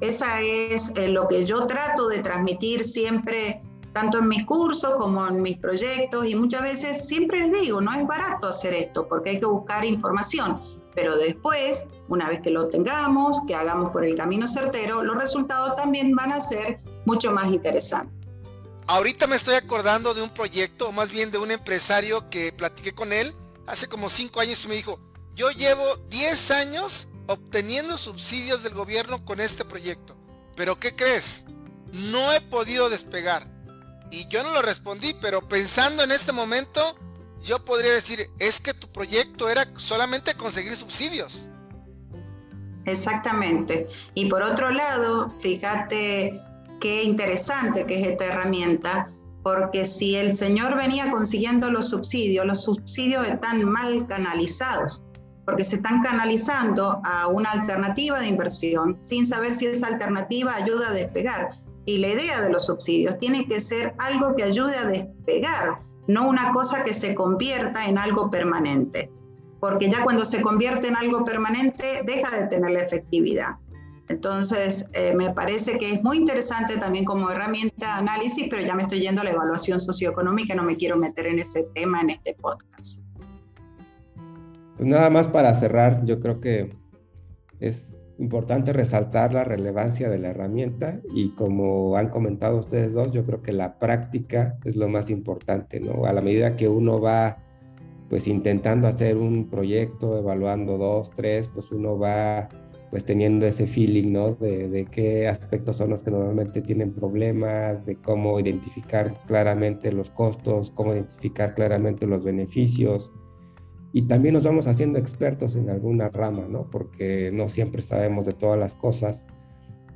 Esa 0.00 0.40
es 0.40 0.92
eh, 0.96 1.08
lo 1.08 1.28
que 1.28 1.44
yo 1.44 1.66
trato 1.66 2.08
de 2.08 2.18
transmitir 2.18 2.82
siempre 2.84 3.62
tanto 3.92 4.18
en 4.18 4.28
mis 4.28 4.44
cursos 4.44 4.94
como 4.96 5.26
en 5.28 5.40
mis 5.40 5.58
proyectos 5.58 6.26
y 6.26 6.34
muchas 6.34 6.62
veces 6.62 7.06
siempre 7.06 7.38
les 7.38 7.52
digo, 7.52 7.80
no 7.80 7.92
es 7.92 8.06
barato 8.06 8.48
hacer 8.48 8.74
esto 8.74 9.06
porque 9.06 9.30
hay 9.30 9.38
que 9.38 9.46
buscar 9.46 9.84
información, 9.84 10.60
pero 10.94 11.16
después, 11.16 11.86
una 12.08 12.28
vez 12.28 12.40
que 12.40 12.50
lo 12.50 12.68
tengamos, 12.68 13.40
que 13.46 13.54
hagamos 13.54 13.90
por 13.90 14.04
el 14.04 14.16
camino 14.16 14.48
certero, 14.48 15.02
los 15.02 15.16
resultados 15.16 15.76
también 15.76 16.14
van 16.16 16.32
a 16.32 16.40
ser 16.40 16.80
mucho 17.04 17.30
más 17.30 17.48
interesantes. 17.48 18.16
Ahorita 18.88 19.28
me 19.28 19.36
estoy 19.36 19.54
acordando 19.54 20.14
de 20.14 20.22
un 20.22 20.30
proyecto, 20.30 20.88
o 20.88 20.92
más 20.92 21.12
bien 21.12 21.30
de 21.30 21.38
un 21.38 21.52
empresario 21.52 22.28
que 22.30 22.52
platiqué 22.52 22.92
con 22.92 23.12
él 23.12 23.32
hace 23.68 23.88
como 23.88 24.08
cinco 24.08 24.40
años 24.40 24.64
y 24.64 24.68
me 24.68 24.74
dijo, 24.74 24.98
yo 25.40 25.50
llevo 25.52 25.96
10 26.10 26.50
años 26.50 27.08
obteniendo 27.26 27.96
subsidios 27.96 28.62
del 28.62 28.74
gobierno 28.74 29.24
con 29.24 29.40
este 29.40 29.64
proyecto, 29.64 30.14
pero 30.54 30.78
¿qué 30.78 30.94
crees? 30.94 31.46
No 31.94 32.30
he 32.34 32.42
podido 32.42 32.90
despegar 32.90 33.48
y 34.10 34.28
yo 34.28 34.42
no 34.42 34.52
lo 34.52 34.60
respondí, 34.60 35.16
pero 35.18 35.48
pensando 35.48 36.02
en 36.02 36.12
este 36.12 36.32
momento, 36.32 36.94
yo 37.42 37.64
podría 37.64 37.90
decir, 37.90 38.28
es 38.38 38.60
que 38.60 38.74
tu 38.74 38.92
proyecto 38.92 39.48
era 39.48 39.64
solamente 39.78 40.34
conseguir 40.34 40.74
subsidios. 40.74 41.48
Exactamente. 42.84 43.88
Y 44.12 44.26
por 44.26 44.42
otro 44.42 44.70
lado, 44.70 45.34
fíjate 45.40 46.38
qué 46.82 47.02
interesante 47.02 47.86
que 47.86 47.98
es 47.98 48.08
esta 48.08 48.26
herramienta, 48.26 49.08
porque 49.42 49.86
si 49.86 50.16
el 50.16 50.34
señor 50.34 50.76
venía 50.76 51.10
consiguiendo 51.10 51.70
los 51.70 51.88
subsidios, 51.88 52.44
los 52.44 52.64
subsidios 52.64 53.26
están 53.26 53.64
mal 53.64 54.06
canalizados, 54.06 55.02
porque 55.50 55.64
se 55.64 55.76
están 55.76 56.00
canalizando 56.00 57.00
a 57.02 57.26
una 57.26 57.50
alternativa 57.50 58.20
de 58.20 58.28
inversión 58.28 59.00
sin 59.04 59.26
saber 59.26 59.52
si 59.52 59.66
esa 59.66 59.88
alternativa 59.88 60.54
ayuda 60.54 60.90
a 60.90 60.92
despegar. 60.92 61.56
Y 61.86 61.98
la 61.98 62.10
idea 62.10 62.40
de 62.40 62.50
los 62.50 62.66
subsidios 62.66 63.18
tiene 63.18 63.48
que 63.48 63.60
ser 63.60 63.96
algo 63.98 64.36
que 64.36 64.44
ayude 64.44 64.76
a 64.76 64.86
despegar, 64.86 65.80
no 66.06 66.28
una 66.28 66.52
cosa 66.52 66.84
que 66.84 66.94
se 66.94 67.16
convierta 67.16 67.86
en 67.86 67.98
algo 67.98 68.30
permanente, 68.30 69.10
porque 69.58 69.90
ya 69.90 70.04
cuando 70.04 70.24
se 70.24 70.40
convierte 70.40 70.86
en 70.86 70.96
algo 70.96 71.24
permanente 71.24 72.02
deja 72.06 72.30
de 72.38 72.46
tener 72.46 72.70
la 72.70 72.82
efectividad. 72.82 73.56
Entonces, 74.08 74.86
eh, 74.92 75.14
me 75.16 75.30
parece 75.30 75.78
que 75.78 75.94
es 75.94 76.04
muy 76.04 76.18
interesante 76.18 76.76
también 76.76 77.04
como 77.04 77.28
herramienta 77.28 77.86
de 77.86 77.92
análisis, 77.92 78.46
pero 78.48 78.62
ya 78.62 78.76
me 78.76 78.84
estoy 78.84 79.00
yendo 79.00 79.22
a 79.22 79.24
la 79.24 79.30
evaluación 79.30 79.80
socioeconómica, 79.80 80.54
no 80.54 80.62
me 80.62 80.76
quiero 80.76 80.96
meter 80.96 81.26
en 81.26 81.40
ese 81.40 81.64
tema 81.74 82.02
en 82.02 82.10
este 82.10 82.34
podcast. 82.34 83.00
Pues 84.80 84.88
nada 84.88 85.10
más 85.10 85.28
para 85.28 85.52
cerrar, 85.52 86.06
yo 86.06 86.20
creo 86.20 86.40
que 86.40 86.70
es 87.58 87.98
importante 88.18 88.72
resaltar 88.72 89.34
la 89.34 89.44
relevancia 89.44 90.08
de 90.08 90.18
la 90.18 90.30
herramienta 90.30 91.02
y 91.14 91.34
como 91.34 91.98
han 91.98 92.08
comentado 92.08 92.56
ustedes 92.56 92.94
dos, 92.94 93.12
yo 93.12 93.26
creo 93.26 93.42
que 93.42 93.52
la 93.52 93.78
práctica 93.78 94.56
es 94.64 94.76
lo 94.76 94.88
más 94.88 95.10
importante, 95.10 95.80
¿no? 95.80 96.06
A 96.06 96.14
la 96.14 96.22
medida 96.22 96.56
que 96.56 96.66
uno 96.66 96.98
va 96.98 97.36
pues 98.08 98.26
intentando 98.26 98.88
hacer 98.88 99.18
un 99.18 99.50
proyecto, 99.50 100.16
evaluando 100.16 100.78
dos, 100.78 101.10
tres, 101.10 101.46
pues 101.48 101.70
uno 101.70 101.98
va 101.98 102.48
pues 102.88 103.04
teniendo 103.04 103.44
ese 103.44 103.66
feeling, 103.66 104.14
¿no? 104.14 104.30
De, 104.30 104.88
qué 104.90 105.28
aspectos 105.28 105.76
son 105.76 105.90
los 105.90 106.02
que 106.02 106.10
normalmente 106.10 106.62
tienen 106.62 106.94
problemas, 106.94 107.84
de 107.84 107.96
cómo 107.96 108.40
identificar 108.40 109.14
claramente 109.26 109.92
los 109.92 110.08
costos, 110.08 110.70
cómo 110.70 110.94
identificar 110.94 111.54
claramente 111.54 112.06
los 112.06 112.24
beneficios. 112.24 113.12
Y 113.92 114.02
también 114.02 114.34
nos 114.34 114.44
vamos 114.44 114.66
haciendo 114.66 114.98
expertos 114.98 115.56
en 115.56 115.68
alguna 115.68 116.08
rama, 116.08 116.46
¿no? 116.48 116.70
Porque 116.70 117.30
no 117.32 117.48
siempre 117.48 117.82
sabemos 117.82 118.24
de 118.24 118.34
todas 118.34 118.58
las 118.58 118.74
cosas, 118.74 119.26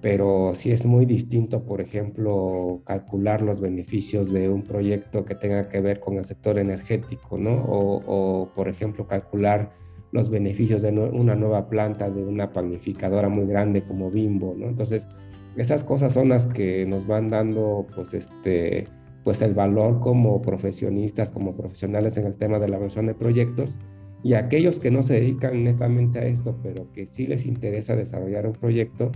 pero 0.01 0.53
sí 0.55 0.73
es 0.73 0.85
muy 0.85 1.07
distinto, 1.07 1.65
por 1.65 1.81
ejemplo, 1.81 2.83
calcular 2.85 3.41
los 3.41 3.61
beneficios 3.61 4.33
de 4.33 4.49
un 4.49 4.63
proyecto 4.63 5.25
que 5.25 5.35
tenga 5.35 5.69
que 5.69 5.81
ver 5.81 6.01
con 6.01 6.19
el 6.19 6.25
sector 6.25 6.59
energético, 6.59 7.39
¿no? 7.39 7.65
O, 7.65 8.03
o 8.07 8.49
por 8.55 8.69
ejemplo, 8.69 9.07
calcular 9.07 9.73
los 10.15 10.31
beneficios 10.31 10.83
de 10.83 10.91
una 10.91 11.35
nueva 11.35 11.69
planta, 11.69 12.09
de 12.11 12.23
una 12.23 12.53
panificadora 12.53 13.29
muy 13.29 13.47
grande 13.47 13.83
como 13.83 14.11
Bimbo, 14.11 14.55
¿no? 14.57 14.69
Entonces, 14.69 15.09
esas 15.57 15.83
cosas 15.83 16.13
son 16.13 16.29
las 16.29 16.47
que 16.47 16.85
nos 16.87 17.07
van 17.07 17.31
dando, 17.31 17.87
pues, 17.95 18.15
este, 18.15 18.87
pues 19.25 19.41
el 19.43 19.55
valor 19.55 20.01
como 20.01 20.41
profesionistas, 20.43 21.31
como 21.31 21.57
profesionales 21.57 22.17
en 22.19 22.27
el 22.27 22.37
tema 22.37 22.59
de 22.59 22.69
la 22.69 22.79
versión 22.79 23.07
de 23.07 23.15
proyectos, 23.15 23.77
y 24.23 24.35
aquellos 24.35 24.79
que 24.79 24.91
no 24.91 25.03
se 25.03 25.15
dedican 25.15 25.65
netamente 25.65 26.19
a 26.19 26.27
esto, 26.27 26.57
pero 26.63 26.91
que 26.93 27.07
sí 27.07 27.27
les 27.27 27.47
interesa 27.47 27.97
desarrollar 27.97 28.47
un 28.47 28.53
proyecto, 28.53 29.11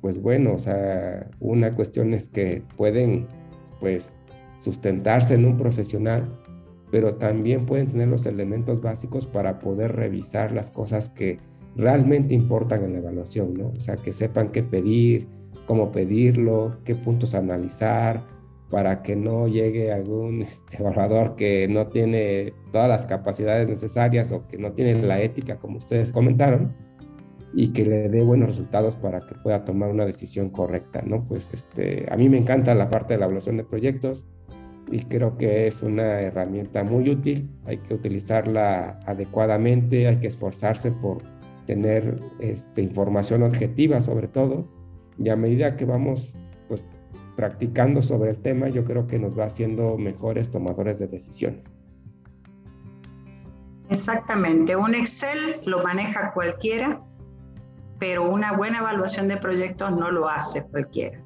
pues 0.00 0.20
bueno, 0.20 0.54
o 0.54 0.58
sea, 0.58 1.28
una 1.40 1.74
cuestión 1.74 2.12
es 2.12 2.28
que 2.28 2.62
pueden, 2.76 3.26
pues, 3.80 4.14
sustentarse 4.60 5.34
en 5.34 5.44
un 5.44 5.56
profesional, 5.56 6.28
pero 6.90 7.14
también 7.14 7.66
pueden 7.66 7.88
tener 7.88 8.08
los 8.08 8.26
elementos 8.26 8.80
básicos 8.80 9.26
para 9.26 9.58
poder 9.58 9.96
revisar 9.96 10.52
las 10.52 10.70
cosas 10.70 11.08
que 11.10 11.38
realmente 11.76 12.34
importan 12.34 12.84
en 12.84 12.92
la 12.92 12.98
evaluación, 12.98 13.54
¿no? 13.54 13.68
O 13.76 13.80
sea, 13.80 13.96
que 13.96 14.12
sepan 14.12 14.50
qué 14.50 14.62
pedir, 14.62 15.26
cómo 15.66 15.90
pedirlo, 15.90 16.76
qué 16.84 16.94
puntos 16.94 17.34
analizar, 17.34 18.22
para 18.70 19.02
que 19.02 19.16
no 19.16 19.48
llegue 19.48 19.92
algún 19.92 20.42
este, 20.42 20.78
evaluador 20.78 21.36
que 21.36 21.68
no 21.68 21.88
tiene 21.88 22.52
todas 22.72 22.88
las 22.88 23.06
capacidades 23.06 23.68
necesarias 23.68 24.32
o 24.32 24.46
que 24.48 24.58
no 24.58 24.72
tiene 24.72 25.00
la 25.02 25.20
ética, 25.20 25.56
como 25.56 25.78
ustedes 25.78 26.12
comentaron, 26.12 26.74
y 27.54 27.72
que 27.72 27.84
le 27.86 28.08
dé 28.08 28.22
buenos 28.22 28.48
resultados 28.48 28.96
para 28.96 29.20
que 29.20 29.34
pueda 29.36 29.64
tomar 29.64 29.90
una 29.90 30.04
decisión 30.04 30.50
correcta, 30.50 31.02
¿no? 31.06 31.24
Pues 31.26 31.48
este, 31.54 32.06
a 32.10 32.16
mí 32.16 32.28
me 32.28 32.38
encanta 32.38 32.74
la 32.74 32.90
parte 32.90 33.14
de 33.14 33.20
la 33.20 33.26
evaluación 33.26 33.56
de 33.56 33.64
proyectos, 33.64 34.26
y 34.90 35.00
creo 35.00 35.36
que 35.36 35.66
es 35.66 35.82
una 35.82 36.20
herramienta 36.20 36.84
muy 36.84 37.10
útil. 37.10 37.50
Hay 37.64 37.78
que 37.78 37.94
utilizarla 37.94 39.00
adecuadamente, 39.06 40.06
hay 40.06 40.16
que 40.18 40.28
esforzarse 40.28 40.92
por 40.92 41.22
tener 41.66 42.20
este, 42.38 42.82
información 42.82 43.42
objetiva 43.42 44.00
sobre 44.00 44.28
todo 44.28 44.68
y 45.18 45.28
a 45.28 45.36
medida 45.36 45.76
que 45.76 45.84
vamos 45.84 46.36
practicando 47.36 48.02
sobre 48.02 48.30
el 48.30 48.38
tema, 48.38 48.68
yo 48.68 48.84
creo 48.84 49.06
que 49.06 49.18
nos 49.18 49.38
va 49.38 49.44
haciendo 49.44 49.96
mejores 49.98 50.50
tomadores 50.50 50.98
de 50.98 51.06
decisiones. 51.06 51.62
Exactamente, 53.88 54.74
un 54.74 54.94
Excel 54.94 55.60
lo 55.64 55.82
maneja 55.82 56.32
cualquiera, 56.32 57.00
pero 57.98 58.28
una 58.28 58.52
buena 58.52 58.78
evaluación 58.78 59.28
de 59.28 59.36
proyectos 59.36 59.92
no 59.92 60.10
lo 60.10 60.28
hace 60.28 60.64
cualquiera. 60.64 61.22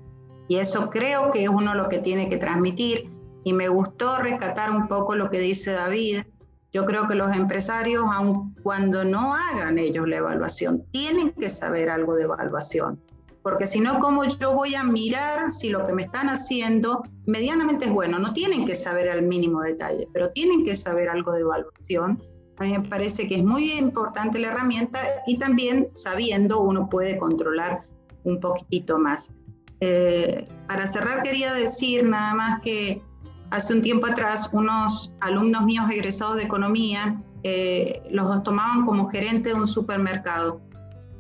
Y 0.49 0.57
eso 0.57 0.91
creo 0.91 1.31
que 1.31 1.45
es 1.45 1.49
uno 1.49 1.75
lo 1.75 1.89
que 1.89 1.99
tiene 1.99 2.29
que 2.29 2.37
transmitir 2.37 3.11
y 3.45 3.53
me 3.53 3.69
gustó 3.69 4.19
rescatar 4.19 4.71
un 4.71 4.89
poco 4.89 5.15
lo 5.15 5.31
que 5.31 5.39
dice 5.39 5.73
David. 5.73 6.25
Yo 6.73 6.85
creo 6.85 7.07
que 7.07 7.15
los 7.15 7.35
empresarios, 7.35 8.05
aun 8.13 8.55
cuando 8.63 9.05
no 9.05 9.35
hagan 9.35 9.79
ellos 9.79 10.07
la 10.07 10.19
evaluación, 10.19 10.85
tienen 10.91 11.33
que 11.33 11.49
saber 11.49 11.89
algo 11.89 12.15
de 12.17 12.25
evaluación. 12.25 13.01
Porque 13.43 13.67
si 13.67 13.81
no, 13.81 13.99
¿cómo 14.01 14.25
yo 14.25 14.55
voy 14.55 14.75
a 14.75 14.83
mirar 14.85 15.51
si 15.51 15.71
lo 15.71 15.87
que 15.87 15.93
me 15.93 16.03
están 16.03 16.29
haciendo 16.29 17.03
medianamente 17.27 17.87
es 17.87 17.93
bueno? 17.93 18.19
No 18.19 18.33
tienen 18.33 18.67
que 18.67 18.75
saber 18.75 19.09
al 19.09 19.23
mínimo 19.23 19.63
detalle, 19.63 20.07
pero 20.13 20.31
tienen 20.31 20.65
que 20.65 20.77
saber 20.77 21.09
algo 21.09 21.33
de 21.33 21.41
evaluación. 21.41 22.23
A 22.59 22.65
mí 22.65 22.73
me 22.73 22.83
parece 22.83 23.27
que 23.29 23.37
es 23.37 23.45
muy 23.45 23.73
importante 23.73 24.39
la 24.39 24.49
herramienta 24.49 25.01
y 25.27 25.39
también 25.39 25.89
sabiendo 25.95 26.61
uno 26.61 26.89
puede 26.91 27.17
controlar 27.17 27.85
un 28.25 28.39
poquitito 28.39 28.99
más. 28.99 29.33
Eh, 29.81 30.47
para 30.69 30.87
cerrar 30.87 31.23
quería 31.23 31.55
decir 31.55 32.05
nada 32.05 32.35
más 32.35 32.61
que 32.61 33.03
Hace 33.51 33.75
un 33.75 33.83
tiempo 33.83 34.07
atrás, 34.07 34.49
unos 34.53 35.13
alumnos 35.21 35.65
míos 35.65 35.87
egresados 35.91 36.37
de 36.37 36.45
economía 36.45 37.21
eh, 37.43 38.01
los 38.11 38.43
tomaban 38.45 38.87
como 38.87 39.09
gerente 39.09 39.49
de 39.49 39.57
un 39.57 39.67
supermercado. 39.67 40.61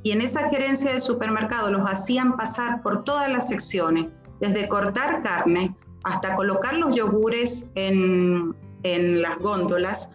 Y 0.03 0.13
en 0.13 0.21
esa 0.23 0.49
gerencia 0.49 0.93
de 0.93 1.01
supermercado 1.01 1.71
los 1.71 1.83
hacían 1.83 2.37
pasar 2.37 2.83
por 2.83 3.05
todas 3.05 3.31
las 3.31 3.49
secciones, 3.49 4.07
desde 4.41 4.69
cortar 4.69 5.23
carne 5.23 5.77
hasta 6.05 6.35
colocar 6.35 6.77
los 6.79 6.95
yogures 6.95 7.69
en, 7.75 8.57
en 8.83 9.21
las 9.21 9.39
góndolas, 9.39 10.11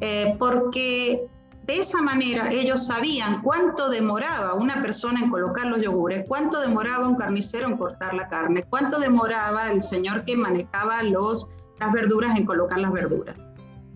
eh, 0.00 0.34
porque 0.38 1.28
de 1.66 1.78
esa 1.78 2.00
manera 2.00 2.48
ellos 2.50 2.86
sabían 2.86 3.42
cuánto 3.42 3.90
demoraba 3.90 4.54
una 4.54 4.80
persona 4.80 5.20
en 5.20 5.30
colocar 5.30 5.66
los 5.66 5.82
yogures, 5.82 6.24
cuánto 6.26 6.60
demoraba 6.60 7.06
un 7.06 7.16
carnicero 7.16 7.68
en 7.68 7.76
cortar 7.76 8.14
la 8.14 8.28
carne, 8.28 8.64
cuánto 8.70 8.98
demoraba 8.98 9.70
el 9.70 9.82
señor 9.82 10.24
que 10.24 10.36
manejaba 10.36 11.02
los 11.02 11.48
las 11.78 11.92
verduras 11.92 12.38
en 12.38 12.46
colocar 12.46 12.78
las 12.78 12.92
verduras. 12.92 13.36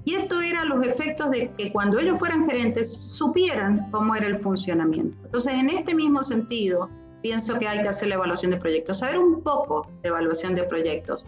Y 0.04 0.14
esto 0.14 0.40
era 0.40 0.64
los 0.64 0.86
efectos 0.86 1.30
de 1.30 1.52
que 1.56 1.72
cuando 1.72 1.98
ellos 1.98 2.18
fueran 2.18 2.48
gerentes 2.48 2.92
supieran 2.92 3.90
cómo 3.90 4.14
era 4.16 4.26
el 4.26 4.38
funcionamiento. 4.38 5.16
Entonces, 5.24 5.52
en 5.52 5.68
este 5.68 5.94
mismo 5.94 6.22
sentido, 6.22 6.88
pienso 7.22 7.58
que 7.58 7.68
hay 7.68 7.82
que 7.82 7.88
hacer 7.88 8.08
la 8.08 8.14
evaluación 8.14 8.50
de 8.50 8.56
proyectos, 8.56 8.98
saber 8.98 9.18
un 9.18 9.42
poco 9.42 9.90
de 10.02 10.08
evaluación 10.08 10.54
de 10.54 10.62
proyectos. 10.64 11.26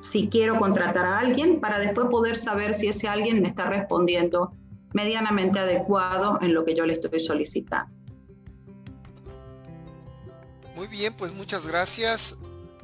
Si 0.00 0.28
quiero 0.28 0.58
contratar 0.58 1.06
a 1.06 1.18
alguien 1.18 1.60
para 1.60 1.78
después 1.78 2.06
poder 2.08 2.36
saber 2.36 2.74
si 2.74 2.88
ese 2.88 3.08
alguien 3.08 3.42
me 3.42 3.48
está 3.48 3.66
respondiendo 3.66 4.52
medianamente 4.92 5.58
adecuado 5.58 6.38
en 6.40 6.54
lo 6.54 6.64
que 6.64 6.76
yo 6.76 6.86
le 6.86 6.94
estoy 6.94 7.18
solicitando. 7.18 7.92
Muy 10.76 10.86
bien, 10.88 11.14
pues 11.14 11.32
muchas 11.34 11.66
gracias. 11.66 12.38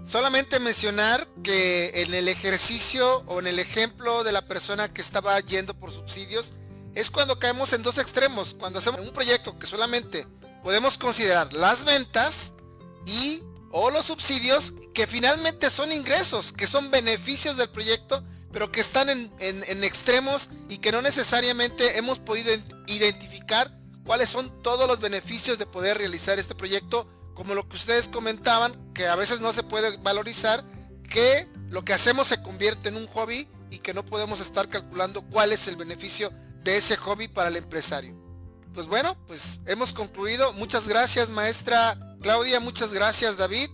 Solamente 0.04 0.58
mencionar 0.58 1.28
que 1.42 2.02
en 2.02 2.14
el 2.14 2.28
ejercicio 2.28 3.22
o 3.26 3.38
en 3.38 3.46
el 3.46 3.58
ejemplo 3.58 4.24
de 4.24 4.32
la 4.32 4.46
persona 4.46 4.92
que 4.92 5.00
estaba 5.00 5.38
yendo 5.40 5.74
por 5.74 5.92
subsidios, 5.92 6.54
es 6.94 7.10
cuando 7.10 7.38
caemos 7.38 7.72
en 7.72 7.82
dos 7.82 7.98
extremos, 7.98 8.54
cuando 8.58 8.78
hacemos 8.78 9.00
un 9.00 9.12
proyecto 9.12 9.58
que 9.58 9.66
solamente 9.66 10.26
podemos 10.64 10.98
considerar 10.98 11.52
las 11.52 11.84
ventas 11.84 12.54
y 13.06 13.42
o 13.70 13.90
los 13.90 14.06
subsidios 14.06 14.74
que 14.94 15.06
finalmente 15.06 15.70
son 15.70 15.92
ingresos, 15.92 16.52
que 16.52 16.66
son 16.66 16.90
beneficios 16.90 17.56
del 17.56 17.70
proyecto, 17.70 18.24
pero 18.52 18.72
que 18.72 18.80
están 18.80 19.08
en, 19.08 19.30
en 19.38 19.84
extremos 19.84 20.50
y 20.68 20.78
que 20.78 20.90
no 20.90 21.02
necesariamente 21.02 21.98
hemos 21.98 22.18
podido 22.18 22.52
identificar 22.88 23.72
cuáles 24.04 24.28
son 24.28 24.60
todos 24.62 24.88
los 24.88 24.98
beneficios 24.98 25.56
de 25.56 25.66
poder 25.66 25.98
realizar 25.98 26.40
este 26.40 26.56
proyecto 26.56 27.08
como 27.34 27.54
lo 27.54 27.68
que 27.68 27.76
ustedes 27.76 28.08
comentaban, 28.08 28.72
que 28.92 29.06
a 29.06 29.16
veces 29.16 29.40
no 29.40 29.52
se 29.52 29.62
puede 29.62 29.96
valorizar, 29.98 30.64
que 31.08 31.48
lo 31.68 31.84
que 31.84 31.92
hacemos 31.92 32.26
se 32.28 32.42
convierte 32.42 32.88
en 32.88 32.96
un 32.96 33.06
hobby 33.08 33.48
y 33.70 33.78
que 33.78 33.94
no 33.94 34.04
podemos 34.04 34.40
estar 34.40 34.68
calculando 34.68 35.22
cuál 35.22 35.52
es 35.52 35.68
el 35.68 35.76
beneficio 35.76 36.30
de 36.64 36.76
ese 36.76 36.96
hobby 36.96 37.28
para 37.28 37.48
el 37.48 37.56
empresario. 37.56 38.14
Pues 38.74 38.86
bueno, 38.86 39.16
pues 39.26 39.60
hemos 39.66 39.92
concluido. 39.92 40.52
Muchas 40.52 40.86
gracias 40.86 41.28
maestra 41.30 41.96
Claudia, 42.20 42.60
muchas 42.60 42.92
gracias 42.92 43.36
David. 43.36 43.68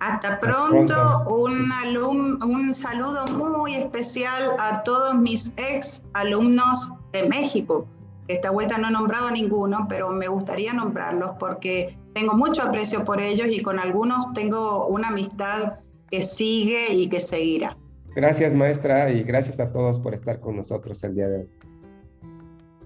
Hasta 0.00 0.40
pronto, 0.40 1.24
Un, 1.28 2.42
un 2.42 2.74
saludo 2.74 3.26
muy 3.26 3.76
especial 3.76 4.56
a 4.58 4.82
todos 4.82 5.14
mis 5.14 5.54
ex 5.56 6.02
alumnos 6.14 6.90
de 7.12 7.28
México. 7.28 7.86
Esta 8.26 8.50
vuelta 8.50 8.78
no 8.78 8.88
he 8.88 8.90
nombrado 8.90 9.28
a 9.28 9.30
ninguno, 9.30 9.86
pero 9.88 10.10
me 10.10 10.28
gustaría 10.28 10.72
nombrarlos 10.72 11.32
porque 11.38 11.98
tengo 12.14 12.34
mucho 12.34 12.62
aprecio 12.62 13.04
por 13.04 13.20
ellos 13.20 13.48
y 13.50 13.62
con 13.62 13.78
algunos 13.78 14.32
tengo 14.32 14.86
una 14.86 15.08
amistad 15.08 15.74
que 16.10 16.22
sigue 16.22 16.92
y 16.92 17.08
que 17.08 17.20
seguirá. 17.20 17.76
Gracias 18.14 18.54
maestra 18.54 19.10
y 19.10 19.24
gracias 19.24 19.58
a 19.60 19.72
todos 19.72 19.98
por 19.98 20.14
estar 20.14 20.40
con 20.40 20.56
nosotros 20.56 21.02
el 21.04 21.14
día 21.14 21.28
de 21.28 21.38
hoy. 21.40 21.48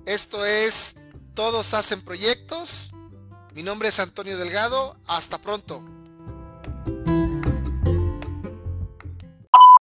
Esto 0.07 0.45
es 0.45 0.99
Todos 1.35 1.75
hacen 1.75 2.01
proyectos. 2.01 2.93
Mi 3.55 3.63
nombre 3.63 3.91
es 3.91 4.01
Antonio 4.01 4.39
Delgado. 4.39 4.97
Hasta 5.07 5.39
pronto. 5.39 5.83